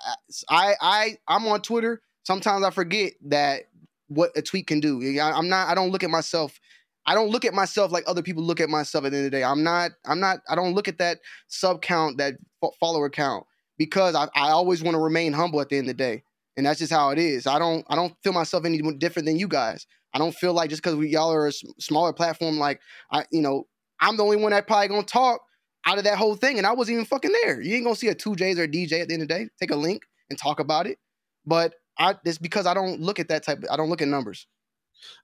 [0.49, 2.01] I, I I'm on Twitter.
[2.25, 3.63] Sometimes I forget that
[4.09, 5.01] what a tweet can do.
[5.21, 6.59] I, I'm not I don't look at myself
[7.07, 9.33] I don't look at myself like other people look at myself at the end of
[9.33, 9.45] the day.
[9.45, 12.35] I'm not I'm not I don't look at that sub count, that
[12.79, 13.47] follower count
[13.79, 16.23] because I, I always want to remain humble at the end of the day.
[16.57, 17.47] And that's just how it is.
[17.47, 19.87] I don't I don't feel myself any different than you guys.
[20.15, 23.43] I don't feel like just because we y'all are a smaller platform, like I, you
[23.43, 23.67] know,
[24.01, 25.41] I'm the only one that probably gonna talk
[25.87, 27.61] out of that whole thing, and I wasn't even fucking there.
[27.61, 29.35] You ain't gonna see a two J's or a DJ at the end of the
[29.35, 29.49] day.
[29.59, 30.99] Take a link and talk about it.
[31.47, 33.59] But I, it's because I don't look at that type.
[33.59, 34.47] Of, I don't look at numbers.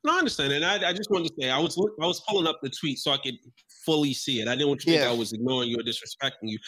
[0.04, 2.46] No, I understand, and I, I just wanted to say I was I was pulling
[2.46, 3.36] up the tweet so I could
[3.84, 4.48] fully see it.
[4.48, 5.04] I didn't want you to yeah.
[5.04, 6.58] think I was ignoring you or disrespecting you.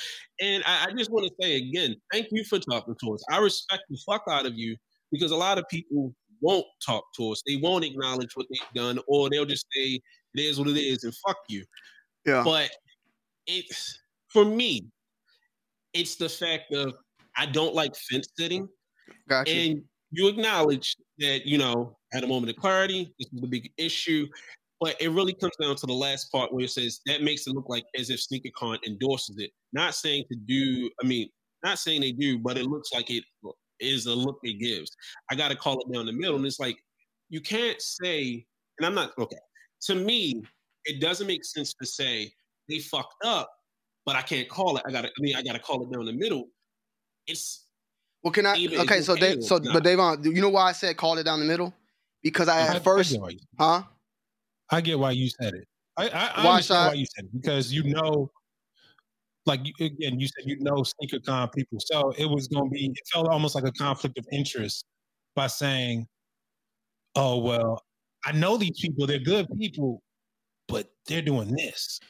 [0.41, 3.23] And I, I just want to say again, thank you for talking to us.
[3.31, 4.77] I respect the fuck out of you
[5.11, 7.43] because a lot of people won't talk to us.
[7.47, 10.01] They won't acknowledge what they've done, or they'll just say
[10.35, 11.65] it is what it is and fuck you.
[12.27, 12.43] Yeah.
[12.45, 12.71] But
[13.47, 13.99] it's
[14.29, 14.87] for me,
[15.93, 16.95] it's the fact of
[17.37, 18.69] I don't like fence sitting.
[19.29, 19.53] Gotcha.
[19.53, 23.71] And you acknowledge that, you know, at a moment of clarity, this is a big
[23.77, 24.27] issue.
[24.81, 27.55] But it really comes down to the last part where it says that makes it
[27.55, 29.51] look like as if SneakerCon endorses it.
[29.73, 31.29] Not saying to do, I mean,
[31.63, 33.23] not saying they do, but it looks like it
[33.81, 34.91] is the look it gives.
[35.31, 36.37] I got to call it down the middle.
[36.37, 36.79] And it's like,
[37.29, 38.45] you can't say,
[38.79, 39.39] and I'm not, okay.
[39.83, 40.43] To me,
[40.85, 42.33] it doesn't make sense to say
[42.69, 43.51] they fucked up,
[44.05, 44.83] but I can't call it.
[44.87, 46.49] I got to, I mean, I got to call it down the middle.
[47.27, 47.67] It's,
[48.23, 48.67] well, can I?
[48.81, 51.41] Okay, so Dave, so but Davon, do you know why I said call it down
[51.41, 51.73] the middle?
[52.23, 53.83] Because I at I, first, I huh?
[54.71, 55.67] I get why you said it.
[55.97, 58.31] I, I, I why understand why you said it because you know
[59.51, 62.87] like again, you said you know SneakerCon people, so it was going to be.
[62.87, 64.85] It felt almost like a conflict of interest
[65.35, 66.07] by saying,
[67.17, 67.83] "Oh well,
[68.25, 70.03] I know these people; they're good people,
[70.69, 72.01] but they're doing this."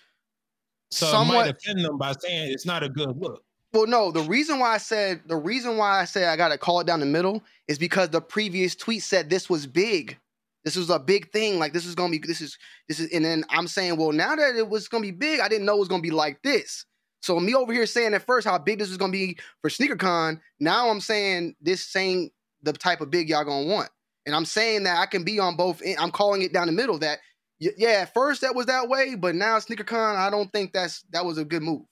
[0.93, 3.43] So Somewhat, might offend them by saying it's not a good look.
[3.73, 6.59] Well, no, the reason why I said the reason why I said I got to
[6.59, 10.19] call it down the middle is because the previous tweet said this was big.
[10.65, 11.59] This was a big thing.
[11.59, 14.37] Like this is gonna be this is this is and then I'm saying, well, now
[14.37, 16.85] that it was gonna be big, I didn't know it was gonna be like this.
[17.21, 20.41] So me over here saying at first how big this was gonna be for SneakerCon,
[20.59, 22.31] now I'm saying this saying
[22.63, 23.91] the type of big y'all gonna want.
[24.27, 25.83] And I'm saying that I can be on both.
[25.99, 26.99] I'm calling it down the middle.
[26.99, 27.19] That
[27.59, 31.25] yeah, at first that was that way, but now SneakerCon, I don't think that's that
[31.25, 31.83] was a good move.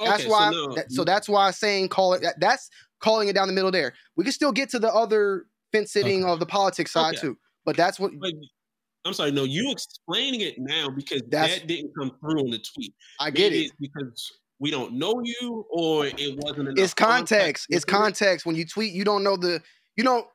[0.00, 0.50] Okay, that's why.
[0.50, 0.74] So, no.
[0.74, 2.22] that, so that's why I'm saying call it.
[2.22, 3.70] That, that's calling it down the middle.
[3.70, 6.32] There, we can still get to the other fence sitting okay.
[6.32, 7.20] of the politics side okay.
[7.20, 7.38] too.
[7.64, 8.12] But that's what.
[8.18, 8.32] But,
[9.04, 12.94] I'm sorry, no, you explaining it now because that didn't come through on the tweet.
[13.18, 14.32] I get Maybe it because
[14.62, 18.92] we don't know you or it wasn't enough it's context it's context when you tweet
[18.92, 19.60] you don't know the
[19.96, 20.26] you don't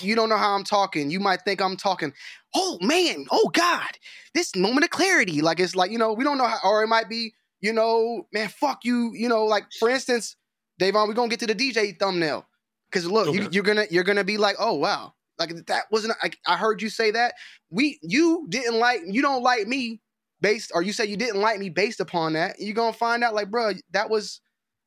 [0.00, 2.12] you don't know how i'm talking you might think i'm talking
[2.54, 3.90] oh man oh god
[4.34, 6.88] this moment of clarity like it's like you know we don't know how or it
[6.88, 10.36] might be you know man fuck you you know like for instance
[10.78, 12.46] Davon, we're gonna get to the DJ thumbnail.
[12.92, 13.48] Cause look, okay.
[13.50, 16.80] you, are gonna you're gonna be like, oh wow, like that wasn't like I heard
[16.80, 17.34] you say that.
[17.70, 20.00] We you didn't like you don't like me
[20.40, 23.34] based, or you say you didn't like me based upon that, you're gonna find out
[23.34, 24.40] like, bro, that was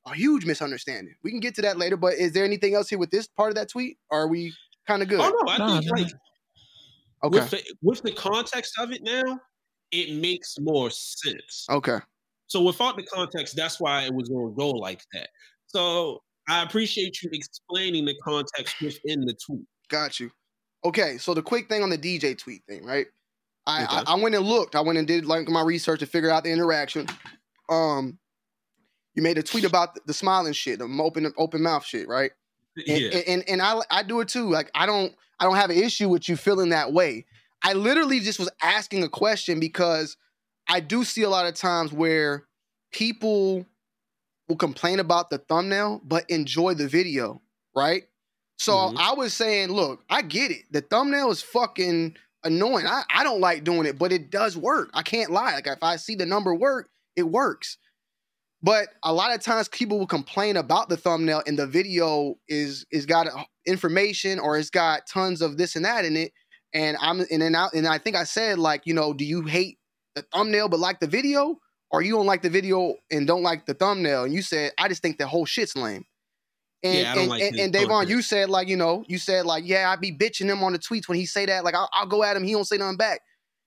[0.05, 1.15] a huge misunderstanding.
[1.23, 3.49] We can get to that later, but is there anything else here with this part
[3.49, 3.97] of that tweet?
[4.09, 4.53] Or are we
[4.87, 5.19] kind of good?
[5.19, 6.01] Oh no, I no, think no.
[6.01, 6.11] like
[7.23, 7.39] okay.
[7.39, 9.39] With the, with the context of it now,
[9.91, 11.65] it makes more sense.
[11.69, 11.99] Okay.
[12.47, 15.29] So without the context, that's why it was going to go like that.
[15.67, 19.65] So I appreciate you explaining the context within the tweet.
[19.89, 20.31] Got you.
[20.83, 23.05] Okay, so the quick thing on the DJ tweet thing, right?
[23.67, 23.95] I, okay.
[23.95, 24.75] I, I went and looked.
[24.75, 27.07] I went and did like my research to figure out the interaction.
[27.69, 28.17] Um,
[29.15, 32.31] you made a tweet about the, the smiling shit, the open open mouth shit, right?
[32.75, 33.09] And, yeah.
[33.09, 34.49] and, and, and I I do it too.
[34.49, 37.25] Like I don't I don't have an issue with you feeling that way.
[37.61, 40.17] I literally just was asking a question because
[40.67, 42.45] I do see a lot of times where
[42.91, 43.65] people
[44.47, 47.41] will complain about the thumbnail but enjoy the video,
[47.75, 48.03] right?
[48.57, 48.97] So mm-hmm.
[48.97, 50.63] I was saying, look, I get it.
[50.71, 52.87] The thumbnail is fucking annoying.
[52.87, 54.89] I, I don't like doing it, but it does work.
[54.93, 55.53] I can't lie.
[55.55, 57.77] Like if I see the number work, it works.
[58.61, 62.85] But a lot of times people will complain about the thumbnail and the video is
[62.91, 66.33] is got uh, information or it's got tons of this and that in it.
[66.73, 69.77] And I'm and I, and I think I said like, you know, do you hate
[70.15, 71.57] the thumbnail but like the video?
[71.91, 74.25] Or you don't like the video and don't like the thumbnail?
[74.25, 76.05] And you said, I just think the whole shit's lame.
[76.81, 79.65] And yeah, and, like and, and Davon, you said like, you know, you said like,
[79.65, 81.63] yeah, I be bitching him on the tweets when he say that.
[81.63, 83.21] Like, I'll, I'll go at him, he don't say nothing back.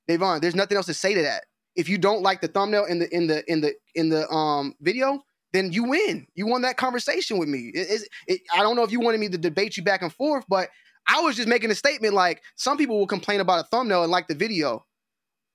[0.08, 1.44] Davon, there's nothing else to say to that
[1.74, 4.74] if you don't like the thumbnail in the in the in the in the um
[4.80, 5.22] video,
[5.52, 6.26] then you win.
[6.34, 7.70] You won that conversation with me.
[7.74, 10.44] It, it, I don't know if you wanted me to debate you back and forth,
[10.48, 10.68] but
[11.06, 12.14] I was just making a statement.
[12.14, 14.84] Like some people will complain about a thumbnail and like the video.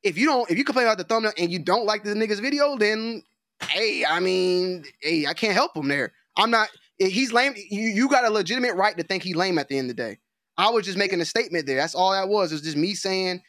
[0.04, 2.39] If you don't, if you complain about the thumbnail and you don't like the nigga's
[2.39, 3.24] video, then
[3.62, 6.13] hey, I mean, hey, I can't help him there.
[6.36, 6.70] I'm not.
[7.00, 7.54] He's lame.
[7.56, 10.04] You, you got a legitimate right to think he's lame at the end of the
[10.04, 10.18] day.
[10.58, 11.78] I was just making a statement there.
[11.78, 12.52] That's all that was.
[12.52, 13.44] It was just me saying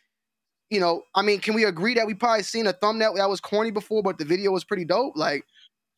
[0.71, 3.41] you know, I mean, can we agree that we probably seen a thumbnail that was
[3.41, 5.17] corny before, but the video was pretty dope?
[5.17, 5.45] Like,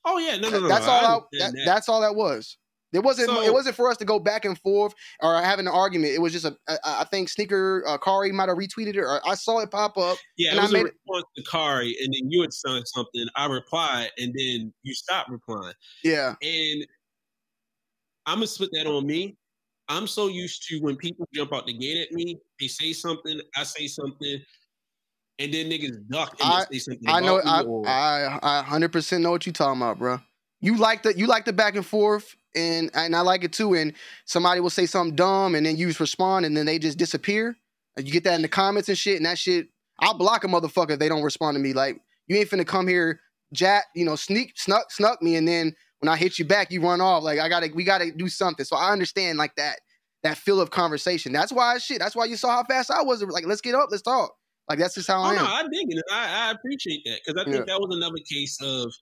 [0.04, 0.68] oh yeah, no, no, no.
[0.68, 1.28] That's no, all.
[1.32, 1.62] I, that, that.
[1.64, 2.56] That's all that was.
[2.92, 3.28] It wasn't.
[3.28, 6.12] So, it wasn't for us to go back and forth or having an argument.
[6.12, 6.56] It was just a.
[6.68, 9.96] a I think Sneaker uh, Kari might have retweeted it, or I saw it pop
[9.96, 10.18] up.
[10.36, 12.52] Yeah, and it was I made a response it, to Kari, and then you had
[12.52, 13.26] said something.
[13.36, 15.74] I replied, and then you stopped replying.
[16.02, 16.86] Yeah, and
[18.30, 19.36] I'm gonna split that on me.
[19.88, 23.40] I'm so used to when people jump out the gate at me, they say something,
[23.56, 24.40] I say something,
[25.40, 27.08] and then niggas duck and I, say something.
[27.08, 27.40] I know.
[27.40, 27.88] I, or...
[27.88, 30.20] I I hundred percent know what you talking about, bro.
[30.60, 33.74] You like the you like the back and forth, and and I like it too.
[33.74, 33.94] And
[34.26, 37.56] somebody will say something dumb, and then you just respond, and then they just disappear.
[37.96, 39.68] And you get that in the comments and shit, and that shit.
[39.98, 41.72] I'll block a motherfucker if they don't respond to me.
[41.72, 43.20] Like you ain't finna come here,
[43.52, 46.82] jack, you know, sneak, snuck, snuck me, and then when I hit you back, you
[46.82, 47.22] run off.
[47.22, 48.64] Like I gotta, we gotta do something.
[48.64, 49.80] So I understand like that,
[50.22, 51.32] that feel of conversation.
[51.32, 51.98] That's why shit.
[51.98, 53.22] That's why you saw how fast I was.
[53.22, 54.32] Like let's get up, let's talk.
[54.68, 55.36] Like that's just how oh, I am.
[55.36, 56.04] No, I dig it.
[56.12, 57.74] I, I appreciate that because I think yeah.
[57.74, 58.92] that was another case of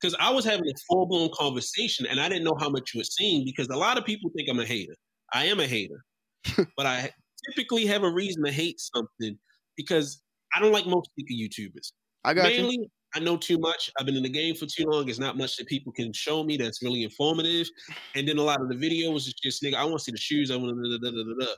[0.00, 3.00] because I was having a full blown conversation and I didn't know how much you
[3.00, 4.94] were seeing because a lot of people think I'm a hater.
[5.32, 6.04] I am a hater,
[6.76, 7.10] but I
[7.48, 9.38] typically have a reason to hate something
[9.76, 10.22] because
[10.54, 11.92] I don't like most YouTubers.
[12.24, 12.76] I got mainly.
[12.76, 12.86] You.
[13.16, 13.90] I know too much.
[13.98, 15.08] I've been in the game for too long.
[15.08, 17.66] It's not much that people can show me that's really informative.
[18.14, 19.74] And then a lot of the videos is just nigga.
[19.74, 20.50] I want to see the shoes.
[20.50, 20.98] I want to.
[20.98, 21.52] da, da, da, da,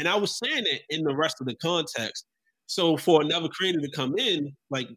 [0.00, 2.26] And I was saying it in the rest of the context.
[2.66, 4.88] So for another creator to come in, like,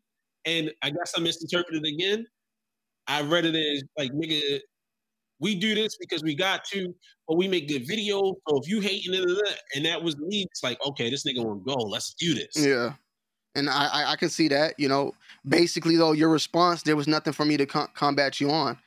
[0.45, 2.25] and I guess I misinterpreted again.
[3.05, 4.59] I read it as like, nigga,
[5.39, 6.95] we do this because we got to,
[7.27, 8.33] but we make good videos.
[8.49, 11.63] So if you hating it, and that was me, it's like, okay, this nigga want
[11.63, 11.75] to go.
[11.75, 12.57] Let's do this.
[12.57, 12.93] Yeah.
[13.57, 15.13] And I, I, I can see that, you know,
[15.45, 18.77] basically though, your response, there was nothing for me to com- combat you on.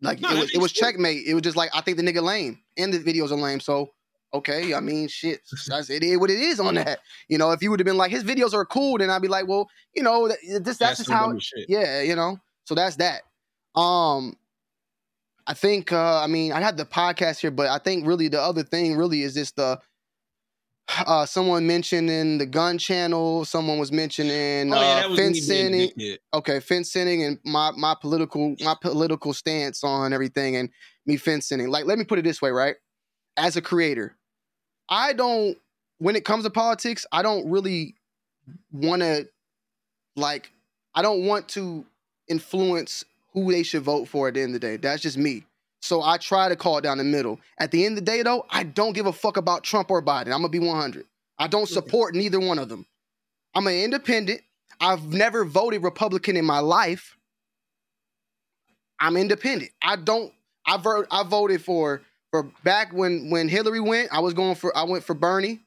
[0.00, 1.26] Like no, it was, it was checkmate.
[1.26, 3.60] It was just like, I think the nigga lame and the videos are lame.
[3.60, 3.92] So
[4.32, 7.00] okay, I mean, shit, that's it is what it is on that.
[7.28, 9.28] You know, if you would have been like, his videos are cool, then I'd be
[9.28, 12.40] like, well, you know, this that's, that's just how, yeah, you know.
[12.64, 13.22] So that's that.
[13.78, 14.36] Um,
[15.46, 18.40] I think, uh, I mean, I had the podcast here, but I think really the
[18.40, 19.78] other thing really is just the.
[21.06, 23.44] Uh, someone mentioned in the gun channel.
[23.44, 25.90] Someone was mentioning oh, yeah, uh, fencing.
[26.32, 30.68] Okay, fencing and my my political my political stance on everything and
[31.06, 31.66] me fencing.
[31.68, 32.76] Like, let me put it this way, right?
[33.36, 34.16] As a creator,
[34.88, 35.56] I don't
[35.98, 37.94] when it comes to politics, I don't really
[38.72, 39.28] want to
[40.16, 40.52] like
[40.94, 41.86] I don't want to
[42.28, 44.76] influence who they should vote for at the end of the day.
[44.76, 45.44] That's just me.
[45.84, 47.38] So I try to call it down the middle.
[47.58, 50.00] At the end of the day, though, I don't give a fuck about Trump or
[50.00, 50.28] Biden.
[50.32, 51.04] I'm gonna be 100.
[51.38, 52.86] I don't support neither one of them.
[53.54, 54.40] I'm an independent.
[54.80, 57.18] I've never voted Republican in my life.
[58.98, 59.72] I'm independent.
[59.82, 60.32] I don't.
[60.66, 61.06] I vote.
[61.10, 65.04] I voted for for back when when Hillary went, I was going for I went
[65.04, 65.60] for Bernie.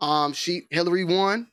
[0.00, 1.46] Um, she Hillary won.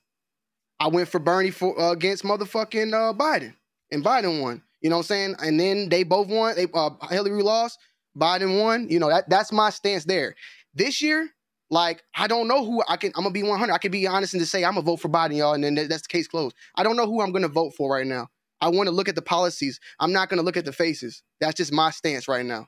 [0.80, 3.56] I went for Bernie for uh, against motherfucking uh, Biden,
[3.92, 4.62] and Biden won.
[4.80, 5.36] You know what I'm saying?
[5.40, 6.56] And then they both won.
[6.56, 7.78] They uh, Hillary lost,
[8.18, 8.90] Biden won.
[8.90, 10.36] You know that that's my stance there.
[10.74, 11.30] This year,
[11.70, 13.12] like I don't know who I can.
[13.16, 13.74] I'm gonna be 100.
[13.74, 15.76] I can be honest and just say I'm gonna vote for Biden, y'all, and then
[15.76, 16.56] that's the case closed.
[16.76, 18.28] I don't know who I'm gonna vote for right now.
[18.62, 19.80] I want to look at the policies.
[20.00, 21.24] I'm not gonna look at the faces.
[21.40, 22.68] That's just my stance right now.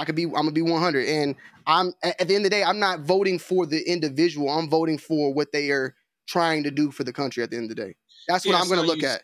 [0.00, 1.34] I could be I'm gonna be 100 and
[1.66, 4.96] I'm at the end of the day I'm not voting for the individual I'm voting
[4.96, 5.94] for what they are
[6.26, 7.94] trying to do for the country at the end of the day
[8.26, 9.22] that's what yeah, I'm gonna look you, at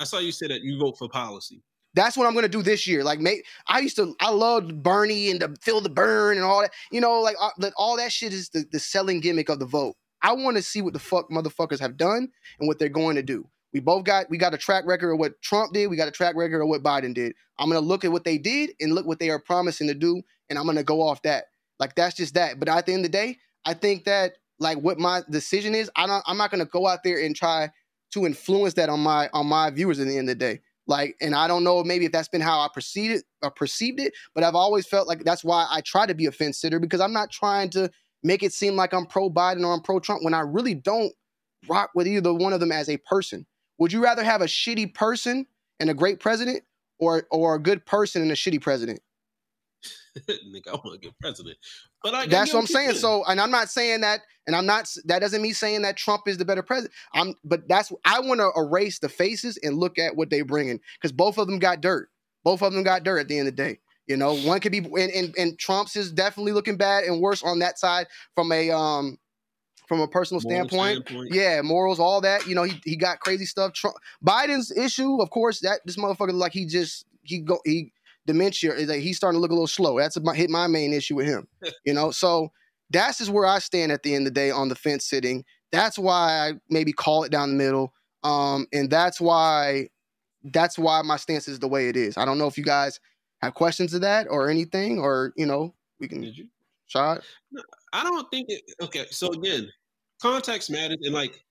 [0.00, 1.62] I saw you say that you vote for policy
[1.94, 5.30] that's what I'm gonna do this year like make I used to I loved Bernie
[5.30, 8.12] and to feel the Bern and all that you know like all, uh, all that
[8.12, 10.98] shit is the, the selling gimmick of the vote I want to see what the
[10.98, 14.54] fuck motherfuckers have done and what they're going to do we both got we got
[14.54, 15.88] a track record of what Trump did.
[15.88, 17.34] We got a track record of what Biden did.
[17.58, 20.22] I'm gonna look at what they did and look what they are promising to do,
[20.48, 21.44] and I'm gonna go off that.
[21.78, 22.58] Like that's just that.
[22.58, 25.90] But at the end of the day, I think that like what my decision is,
[25.96, 27.70] I don't I'm not gonna go out there and try
[28.12, 30.60] to influence that on my on my viewers at the end of the day.
[30.88, 34.00] Like, and I don't know maybe if that's been how I perceived it or perceived
[34.00, 36.80] it, but I've always felt like that's why I try to be a fence sitter
[36.80, 37.90] because I'm not trying to
[38.22, 41.12] make it seem like I'm pro Biden or I'm pro Trump when I really don't
[41.68, 43.46] rock with either one of them as a person.
[43.78, 45.46] Would you rather have a shitty person
[45.78, 46.62] and a great president
[46.98, 49.00] or or a good person and a shitty president?
[50.28, 51.56] Nigga, I want a good president.
[52.02, 52.94] But I, that's what I'm saying.
[52.94, 54.92] So, and I'm not saying that, and I'm not.
[55.04, 56.94] That doesn't mean saying that Trump is the better president.
[57.14, 60.80] I'm, but that's I want to erase the faces and look at what they bringing
[61.00, 62.10] because both of them got dirt.
[62.44, 63.78] Both of them got dirt at the end of the day.
[64.06, 67.42] You know, one could be, and, and, and Trump's is definitely looking bad and worse
[67.42, 69.18] on that side from a um
[69.86, 71.06] from a personal standpoint.
[71.06, 71.34] standpoint.
[71.34, 72.46] Yeah, morals, all that.
[72.46, 73.72] You know, he, he got crazy stuff.
[73.72, 77.92] Trump, Biden's issue, of course, that this motherfucker like he just he go he
[78.28, 79.98] dementia is like he's starting to look a little slow.
[79.98, 81.48] That's my, hit my main issue with him.
[81.84, 82.50] you know, so
[82.90, 85.44] that's just where I stand at the end of the day on the fence sitting.
[85.72, 87.92] That's why I maybe call it down the middle.
[88.22, 89.88] Um, and that's why
[90.44, 92.16] that's why my stance is the way it is.
[92.16, 93.00] I don't know if you guys
[93.42, 96.32] have questions of that or anything, or you know, we can
[96.86, 97.22] shot.
[97.92, 98.62] I don't think it.
[98.80, 99.68] Okay, so again,
[100.20, 101.42] context matters, and like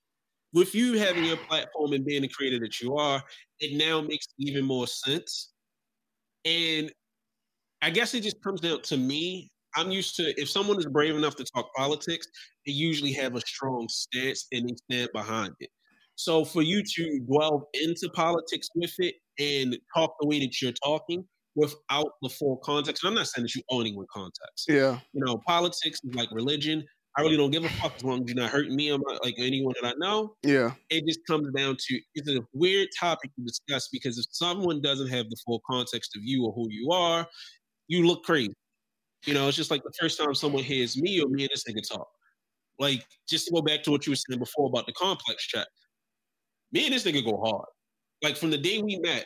[0.54, 3.24] with you having your platform and being the creator that you are,
[3.60, 5.50] it now makes even more sense.
[6.46, 6.92] And
[7.82, 9.50] I guess it just comes down to me.
[9.76, 12.28] I'm used to if someone is brave enough to talk politics,
[12.66, 15.70] they usually have a strong stance and they stand behind it.
[16.16, 20.72] So for you to delve into politics with it and talk the way that you're
[20.84, 21.24] talking
[21.56, 24.66] without the full context, and I'm not saying that you owning with context.
[24.68, 25.00] Yeah.
[25.14, 26.84] You know, politics is like religion.
[27.18, 29.18] I really don't give a fuck as long as you're not hurting me or my,
[29.24, 30.36] like anyone that I know.
[30.44, 30.74] Yeah.
[30.92, 35.08] It just comes down to it's a weird topic to discuss because if someone doesn't
[35.08, 37.28] have the full context of you or who you are,
[37.88, 38.54] you look crazy.
[39.26, 41.64] You know, it's just like the first time someone hears me or me and this
[41.68, 42.08] nigga talk.
[42.78, 45.68] Like, just to go back to what you were saying before about the complex chat.
[46.72, 47.66] Me and this nigga go hard.
[48.22, 49.26] Like from the day we met,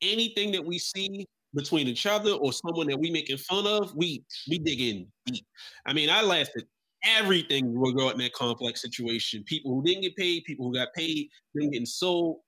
[0.00, 4.24] anything that we see between each other or someone that we making fun of, we
[4.48, 5.46] we dig in deep.
[5.86, 6.64] I mean, I laughed at
[7.04, 9.42] everything regarding that complex situation.
[9.44, 12.38] People who didn't get paid, people who got paid, them getting sold.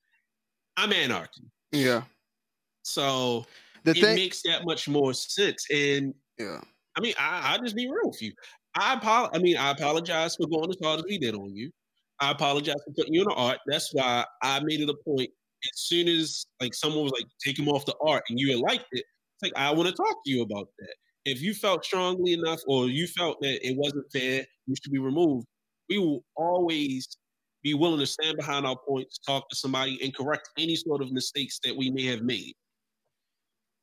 [0.77, 1.43] I'm anarchy.
[1.73, 2.03] Yeah.
[2.83, 3.47] So
[3.85, 5.67] the it thing- makes that much more sense.
[5.71, 6.61] And yeah,
[6.97, 8.33] I mean, I, will just be real with you.
[8.77, 11.71] I apo- I mean, I apologize for going as hard as we did on you.
[12.21, 13.59] I apologize for putting you in the art.
[13.67, 15.31] That's why I made it a point.
[15.73, 18.61] As soon as like someone was like, take him off the art and you had
[18.61, 21.85] liked it, it's like I want to talk to you about that if you felt
[21.85, 25.47] strongly enough or you felt that it wasn't fair, you should be removed.
[25.89, 27.17] We will always
[27.63, 31.13] be willing to stand behind our points, talk to somebody, and correct any sort of
[31.13, 32.53] mistakes that we may have made.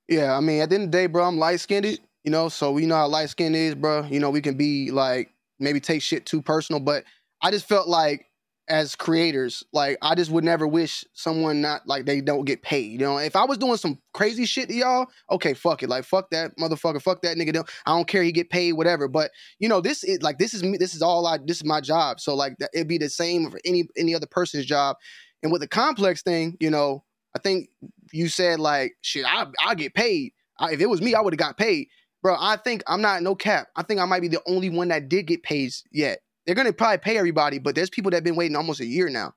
[0.08, 2.49] Yeah, I mean, at the end of the day, bro, I'm light skinned, you know,
[2.49, 4.06] so we know how light skinned is, bro.
[4.06, 7.06] You know, we can be like maybe take shit too personal, but
[7.41, 8.25] I just felt like
[8.67, 12.91] as creators, like I just would never wish someone not like they don't get paid.
[12.91, 16.06] You know, if I was doing some crazy shit to y'all, okay, fuck it, like
[16.06, 17.67] fuck that motherfucker, fuck that nigga.
[17.86, 19.08] I don't care, he get paid, whatever.
[19.08, 20.78] But you know, this is like this is me.
[20.78, 21.38] This is all I.
[21.43, 22.19] This is my job.
[22.19, 24.95] So like it'd be the same for any any other person's job.
[25.43, 27.04] And with the complex thing, you know,
[27.36, 27.69] I think
[28.12, 29.26] you said like shit.
[29.26, 30.34] I I get paid.
[30.60, 31.88] I, if it was me, I would have got paid,
[32.21, 32.36] bro.
[32.39, 33.67] I think I'm not no cap.
[33.76, 36.19] I think I might be the only one that did get paid yet.
[36.52, 39.08] They're gonna probably pay everybody, but there's people that have been waiting almost a year
[39.08, 39.34] now.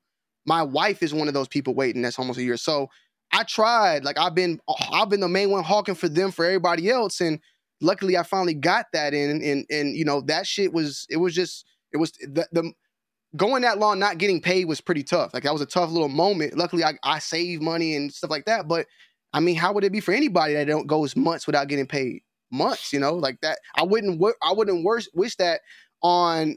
[0.46, 2.02] My wife is one of those people waiting.
[2.02, 2.56] That's almost a year.
[2.56, 2.88] So
[3.32, 4.04] I tried.
[4.04, 4.58] Like I've been,
[4.90, 7.38] I've been the main one hawking for them for everybody else, and
[7.80, 9.40] luckily I finally got that in.
[9.42, 12.72] And and you know that shit was it was just it was the, the
[13.36, 15.32] going that long not getting paid was pretty tough.
[15.32, 16.58] Like that was a tough little moment.
[16.58, 18.66] Luckily I I saved money and stuff like that.
[18.66, 18.88] But
[19.32, 22.22] I mean, how would it be for anybody that don't goes months without getting paid?
[22.50, 23.60] Months, you know, like that.
[23.76, 25.60] I wouldn't I wouldn't wish that
[26.02, 26.56] on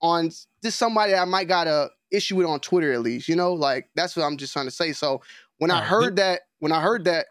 [0.00, 0.30] on
[0.62, 3.88] just somebody I might got a issue with on Twitter at least, you know, like
[3.94, 4.92] that's what I'm just trying to say.
[4.92, 5.22] So
[5.58, 7.26] when I heard that, when I heard that,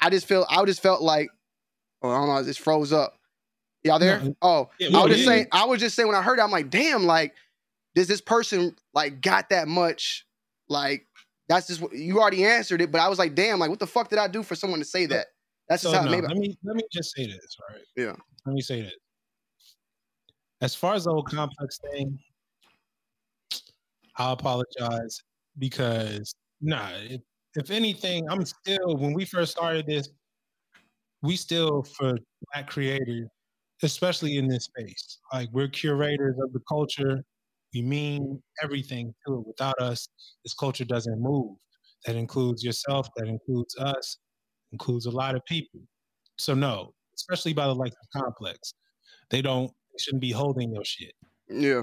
[0.00, 1.28] I just felt I just felt like,
[2.02, 3.14] oh, I don't know, it just froze up.
[3.84, 4.20] Y'all there?
[4.20, 4.36] No.
[4.42, 6.50] Oh, yeah, I was just saying, I was just saying when I heard it, I'm
[6.50, 7.34] like, damn, like,
[7.94, 10.26] does this person like got that much?
[10.68, 11.06] Like,
[11.48, 13.86] that's just what you already answered it, but I was like, damn, like, what the
[13.86, 15.28] fuck did I do for someone to say that?
[15.68, 16.26] That's so just how no, maybe.
[16.26, 17.80] Let me let me just say this, right?
[17.96, 18.14] Yeah.
[18.44, 18.94] Let me say this
[20.66, 22.18] as far as the whole complex thing,
[24.16, 25.22] I apologize
[25.58, 27.20] because nah, if,
[27.54, 30.08] if anything, I'm still when we first started this,
[31.22, 32.18] we still for
[32.52, 33.28] black creators,
[33.84, 37.22] especially in this space, like we're curators of the culture.
[37.72, 39.46] We mean everything to it.
[39.46, 40.08] Without us,
[40.44, 41.56] this culture doesn't move.
[42.06, 43.08] That includes yourself.
[43.16, 44.18] That includes us.
[44.72, 45.80] Includes a lot of people.
[46.38, 48.74] So no, especially by the likes of complex.
[49.30, 49.70] They don't
[50.00, 51.12] shouldn't be holding your shit.
[51.48, 51.82] Yeah.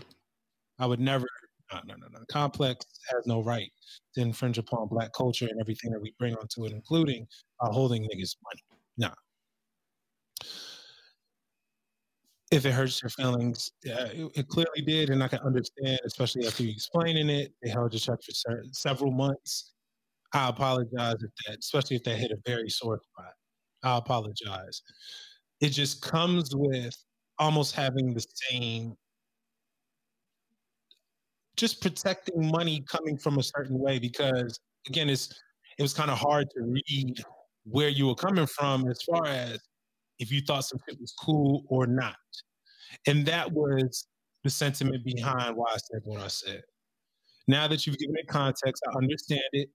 [0.79, 1.27] I would never
[1.73, 2.25] no, no, no, no.
[2.29, 3.71] Complex has no right
[4.15, 7.27] to infringe upon black culture and everything that we bring onto it, including
[7.61, 8.61] uh, holding niggas' money.
[8.97, 9.13] Nah.
[12.51, 16.45] If it hurts your feelings, yeah, it, it, clearly did, and I can understand, especially
[16.45, 17.51] after you explaining it.
[17.63, 19.73] They held your check for several months.
[20.33, 23.33] I apologize if that, especially if that hit a very sore spot.
[23.81, 24.83] I apologize.
[25.61, 26.93] It just comes with
[27.39, 28.95] almost having the same
[31.55, 35.29] just protecting money coming from a certain way because again it's
[35.77, 37.15] it was kind of hard to read
[37.65, 39.59] where you were coming from as far as
[40.19, 42.15] if you thought something was cool or not.
[43.07, 44.07] And that was
[44.43, 46.61] the sentiment behind why i said what i said.
[47.47, 49.69] Now that you've given it context i understand it.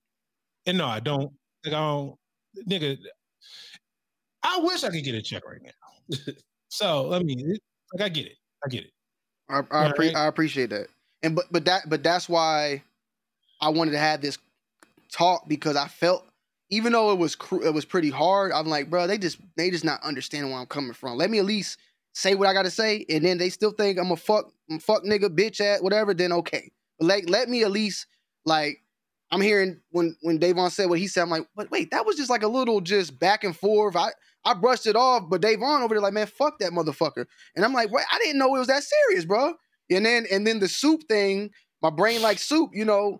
[0.67, 1.33] And no i don't
[1.65, 2.15] like i don't
[2.69, 2.97] nigga
[4.43, 6.17] i wish i could get a check right now
[6.69, 7.57] so i mean
[7.95, 8.91] like i get it i get it
[9.51, 10.89] I, I, pre- I appreciate that
[11.23, 12.83] and but but that but that's why
[13.61, 14.39] I wanted to have this
[15.13, 16.25] talk because I felt
[16.71, 19.71] even though it was cr- it was pretty hard, I'm like, bro, they just they
[19.71, 21.17] just not understanding where I'm coming from.
[21.17, 21.79] Let me at least
[22.13, 25.05] say what I gotta say, and then they still think I'm a fuck I'm fuck
[25.05, 26.15] nigga bitch at whatever.
[26.15, 28.07] Then okay, but like let me at least
[28.45, 28.81] like
[29.31, 32.17] I'm hearing when when Davon said what he said, I'm like, but wait, that was
[32.17, 33.97] just like a little just back and forth.
[33.97, 34.11] I
[34.45, 37.27] I brushed it off, but Davon over there like, man, fuck that motherfucker.
[37.55, 39.55] And I'm like, wait, I didn't know it was that serious, bro.
[39.91, 41.51] And then and then the soup thing,
[41.83, 43.19] my brain like soup, you know.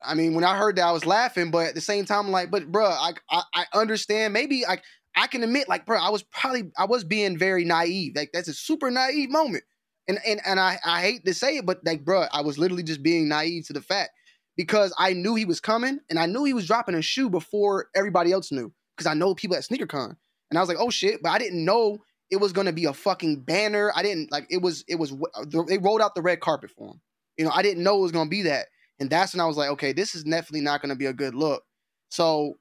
[0.00, 2.30] I mean, when I heard that, I was laughing, but at the same time, I'm
[2.30, 4.32] like, but bro, I, I, I understand.
[4.32, 4.78] Maybe I
[5.16, 8.12] I can admit, like, bro, I was probably I was being very naive.
[8.14, 9.64] Like that's a super naive moment.
[10.06, 12.84] And and and I, I hate to say it, but like, bro, I was literally
[12.84, 14.10] just being naive to the fact
[14.58, 17.86] because I knew he was coming and I knew he was dropping a shoe before
[17.94, 18.72] everybody else knew.
[18.94, 20.16] Because I know people at SneakerCon.
[20.50, 21.98] And I was like, oh shit, but I didn't know
[22.30, 23.92] it was to be a fucking banner.
[23.94, 26.88] I didn't like it was it was uh, they rolled out the red carpet for
[26.88, 27.00] him.
[27.36, 28.66] You know, I didn't know it was to be that.
[28.98, 31.36] And that's when I was like, okay, this is definitely not to be a good
[31.36, 31.62] look.
[32.08, 32.54] So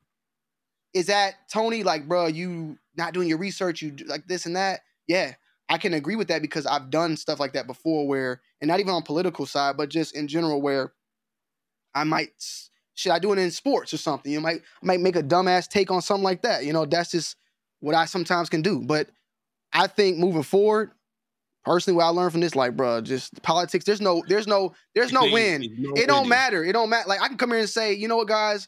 [0.93, 4.81] is that Tony like, bro, you not doing your research, you like this and that?
[5.07, 5.33] Yeah,
[5.67, 8.79] I can agree with that because I've done stuff like that before where and not
[8.79, 10.93] even on political side, but just in general where
[11.93, 12.31] I might
[12.97, 14.31] should I do it in sports or something?
[14.31, 16.65] You might might make a dumbass take on something like that.
[16.65, 17.35] You know, that's just
[17.79, 18.81] what I sometimes can do.
[18.81, 19.09] But
[19.71, 20.91] I think moving forward,
[21.63, 23.85] personally, what I learned from this, like, bro, just politics.
[23.85, 25.63] There's no, there's no, there's no win.
[25.77, 26.63] No it don't matter.
[26.63, 27.07] It don't matter.
[27.07, 28.67] Like, I can come here and say, you know what, guys,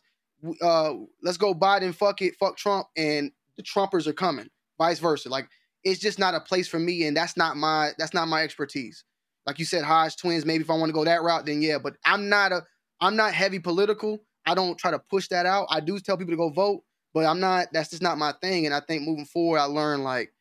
[0.62, 0.94] uh,
[1.24, 4.50] let's go Biden, fuck it, fuck Trump, and the Trumpers are coming.
[4.78, 5.30] Vice versa.
[5.30, 5.50] Like,
[5.84, 9.04] it's just not a place for me, and that's not my, that's not my expertise.
[9.48, 10.46] Like you said, Hodge twins.
[10.46, 11.80] Maybe if I want to go that route, then yeah.
[11.80, 12.64] But I'm not a,
[13.02, 14.20] I'm not heavy political.
[14.46, 15.68] I don't try to push that out.
[15.70, 16.84] I do tell people to go vote,
[17.14, 17.68] but I'm not.
[17.72, 18.66] That's just not my thing.
[18.66, 20.34] And I think moving forward, I learned like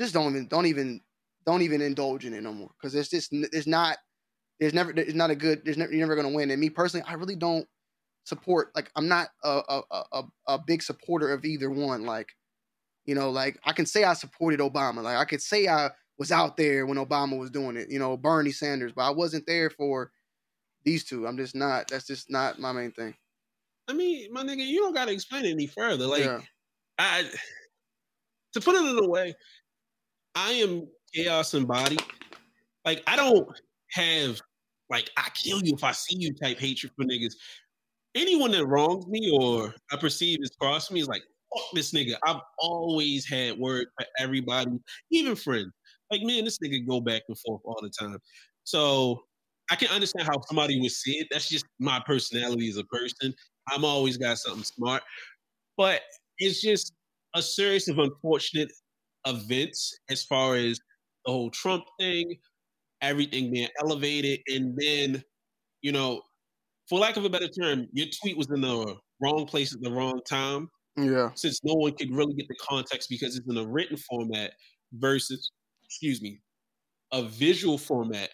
[0.00, 1.00] just don't even don't even
[1.44, 3.98] don't even indulge in it no more because it's just it's not
[4.60, 6.50] there's never it's not a good there's never you're never gonna win.
[6.50, 7.66] And me personally, I really don't
[8.24, 12.04] support like I'm not a a a, a big supporter of either one.
[12.04, 12.30] Like
[13.04, 16.30] you know, like I can say I supported Obama, like I could say I was
[16.30, 17.90] out there when Obama was doing it.
[17.90, 20.10] You know, Bernie Sanders, but I wasn't there for
[20.84, 21.26] these two.
[21.26, 21.88] I'm just not.
[21.88, 23.14] That's just not my main thing.
[23.88, 26.06] I mean, my nigga, you don't gotta explain it any further.
[26.06, 26.40] Like, yeah.
[26.98, 27.24] I
[28.52, 29.34] to put it in a way,
[30.34, 32.02] I am chaos embodied.
[32.84, 33.48] Like I don't
[33.92, 34.40] have
[34.90, 37.34] like I kill you if I see you type hatred for niggas.
[38.14, 41.22] Anyone that wrongs me or I perceive is cross me is like
[41.54, 42.14] fuck this nigga.
[42.26, 44.72] I've always had word for everybody,
[45.10, 45.72] even friends.
[46.10, 48.18] Like man, this nigga go back and forth all the time.
[48.64, 49.22] So
[49.70, 51.28] I can understand how somebody would see it.
[51.30, 53.34] That's just my personality as a person.
[53.70, 55.02] I'm always got something smart,
[55.76, 56.02] but
[56.38, 56.92] it's just
[57.34, 58.70] a series of unfortunate
[59.26, 60.78] events as far as
[61.24, 62.36] the whole Trump thing,
[63.00, 65.22] everything being elevated, and then,
[65.80, 66.22] you know,
[66.88, 69.90] for lack of a better term, your tweet was in the wrong place at the
[69.90, 70.68] wrong time.
[70.96, 71.30] Yeah.
[71.34, 74.52] Since no one could really get the context because it's in a written format
[74.94, 75.52] versus,
[75.84, 76.40] excuse me,
[77.12, 78.30] a visual format.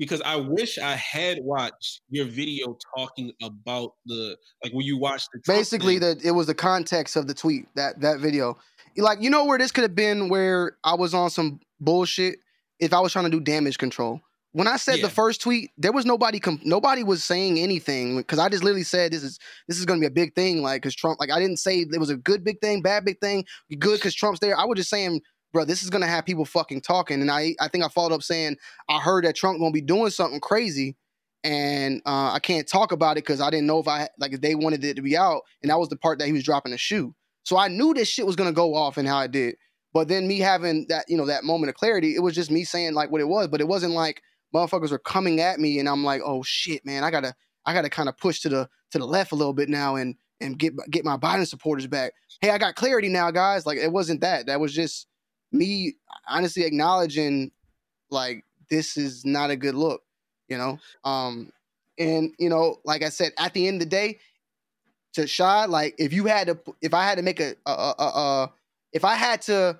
[0.00, 5.28] Because I wish I had watched your video talking about the like when you watched
[5.32, 8.56] the basically that it was the context of the tweet that that video
[8.96, 12.38] like you know where this could have been where I was on some bullshit
[12.78, 14.20] if I was trying to do damage control.
[14.52, 15.06] When I said yeah.
[15.06, 18.82] the first tweet, there was nobody com- nobody was saying anything because I just literally
[18.82, 19.38] said this is
[19.68, 21.80] this is going to be a big thing like cuz Trump like I didn't say
[21.80, 23.44] it was a good big thing, bad big thing,
[23.78, 24.58] good cuz Trump's there.
[24.58, 25.20] I was just saying
[25.52, 27.20] bro, this is gonna have people fucking talking.
[27.20, 28.56] And I, I think I followed up saying
[28.88, 30.96] I heard that Trump gonna be doing something crazy,
[31.44, 34.40] and uh, I can't talk about it because I didn't know if I like if
[34.40, 35.42] they wanted it to be out.
[35.62, 37.14] And that was the part that he was dropping the shoe.
[37.44, 39.56] So I knew this shit was gonna go off and how it did.
[39.92, 42.64] But then me having that, you know, that moment of clarity, it was just me
[42.64, 44.22] saying like what it was, but it wasn't like
[44.54, 47.34] motherfuckers were coming at me and I'm like, oh shit, man, I gotta,
[47.66, 50.14] I gotta kind of push to the to the left a little bit now and
[50.40, 52.12] and get get my Biden supporters back.
[52.40, 53.66] Hey, I got clarity now, guys.
[53.66, 54.46] Like it wasn't that.
[54.46, 55.06] That was just
[55.52, 55.94] me
[56.28, 57.50] honestly acknowledging
[58.10, 60.02] like this is not a good look,
[60.48, 60.78] you know.
[61.04, 61.50] Um,
[61.98, 64.18] and you know, like I said, at the end of the day,
[65.14, 68.04] to Shad, like if you had to, if I had to make a, a, a,
[68.04, 68.52] a
[68.92, 69.78] if I had to,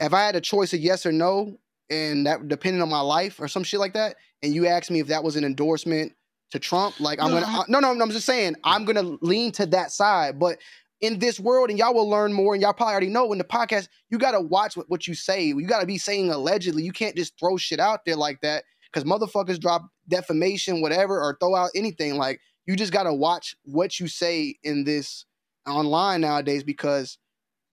[0.00, 1.58] if I had a choice of yes or no,
[1.90, 5.00] and that depending on my life or some shit like that, and you asked me
[5.00, 6.12] if that was an endorsement
[6.50, 9.52] to Trump, like I'm no, gonna, I, no, no, I'm just saying I'm gonna lean
[9.52, 10.58] to that side, but
[11.00, 13.44] in this world, and y'all will learn more, and y'all probably already know in the
[13.44, 15.44] podcast, you got to watch what, what you say.
[15.44, 16.82] You got to be saying allegedly.
[16.82, 21.36] You can't just throw shit out there like that because motherfuckers drop defamation, whatever, or
[21.40, 22.16] throw out anything.
[22.16, 25.24] Like, you just got to watch what you say in this
[25.66, 27.18] online nowadays because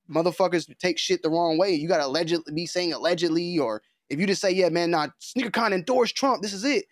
[0.09, 1.73] motherfuckers take shit the wrong way.
[1.73, 5.07] You got to allegedly be saying allegedly, or if you just say, yeah, man, nah,
[5.19, 6.85] SneakerCon endorsed Trump, this is it.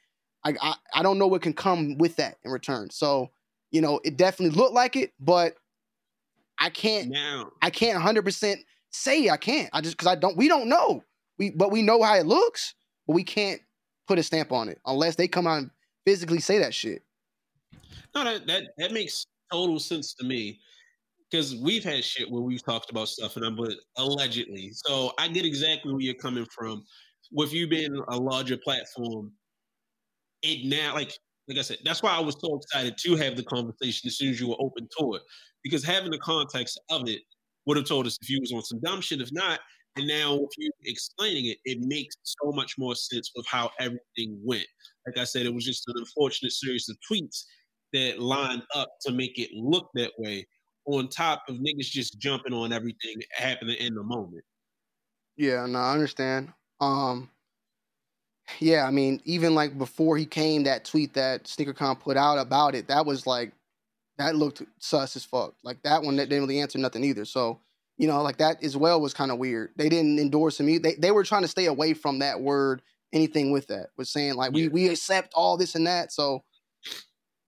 [0.44, 2.90] I, I, I don't know what can come with that in return.
[2.90, 3.30] So,
[3.72, 5.56] you know, it definitely looked like it, but
[6.64, 7.52] I can't now.
[7.62, 8.56] I can't 100%
[8.90, 9.70] say I can't.
[9.74, 11.04] I just cuz I don't we don't know.
[11.38, 12.74] We but we know how it looks,
[13.06, 13.62] but we can't
[14.08, 15.72] put a stamp on it unless they come out and
[16.06, 17.04] physically say that shit.
[18.16, 20.62] No, that that, that makes total sense to me
[21.30, 24.72] because we've had shit where we've talked about stuff and I'm but allegedly.
[24.72, 26.86] So I get exactly where you're coming from.
[27.34, 29.34] With you being a larger platform,
[30.44, 31.12] it now like
[31.48, 34.30] like I said, that's why I was so excited to have the conversation as soon
[34.30, 35.22] as you were open to it.
[35.64, 37.22] Because having the context of it
[37.66, 39.22] would have told us if you was on some dumb shit.
[39.22, 39.60] If not,
[39.96, 44.40] and now if you explaining it, it makes so much more sense with how everything
[44.44, 44.66] went.
[45.06, 47.44] Like I said, it was just an unfortunate series of tweets
[47.94, 50.46] that lined up to make it look that way.
[50.86, 54.44] On top of niggas just jumping on everything happening in the moment.
[55.38, 56.52] Yeah, no, I understand.
[56.82, 57.30] Um,
[58.60, 62.76] yeah, I mean, even like before he came, that tweet that SneakerCon put out about
[62.76, 63.54] it, that was like,
[64.18, 65.56] that looked sus as fuck.
[65.64, 67.26] Like that one that didn't really answer nothing either.
[67.26, 67.60] So,
[67.98, 69.72] you know, like that as well was kind of weird.
[69.76, 70.68] They didn't endorse him.
[70.82, 72.82] They they were trying to stay away from that word,
[73.12, 73.88] anything with that.
[73.98, 76.12] Was saying like we we accept all this and that.
[76.12, 76.44] So,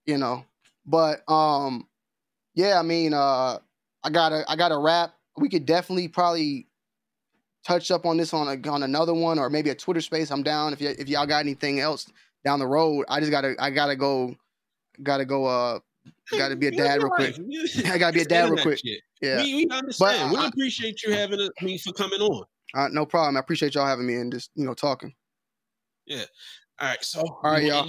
[0.06, 0.46] you know,
[0.86, 1.88] but um,
[2.56, 3.60] yeah, I mean, uh,
[4.04, 5.14] I gotta I gotta wrap.
[5.38, 6.68] We could definitely probably
[7.66, 10.32] touch up on this on a, on another one or maybe a Twitter space.
[10.32, 12.08] I'm down if y- if y'all got anything else
[12.44, 13.06] down the road.
[13.10, 14.36] I just gotta I gotta go
[15.04, 15.80] gotta go uh
[16.38, 17.36] gotta be a dad real quick.
[17.86, 18.80] I gotta be a dad real quick.
[19.22, 20.32] Yeah, we, we understand.
[20.32, 22.44] But we I, appreciate you having a, me for coming on.
[22.74, 23.38] Uh, no problem.
[23.38, 25.14] I appreciate y'all having me and just you know talking.
[26.06, 26.26] Yeah.
[26.80, 27.04] All right.
[27.04, 27.88] So all right, y'all.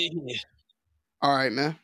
[1.22, 1.76] All right, man.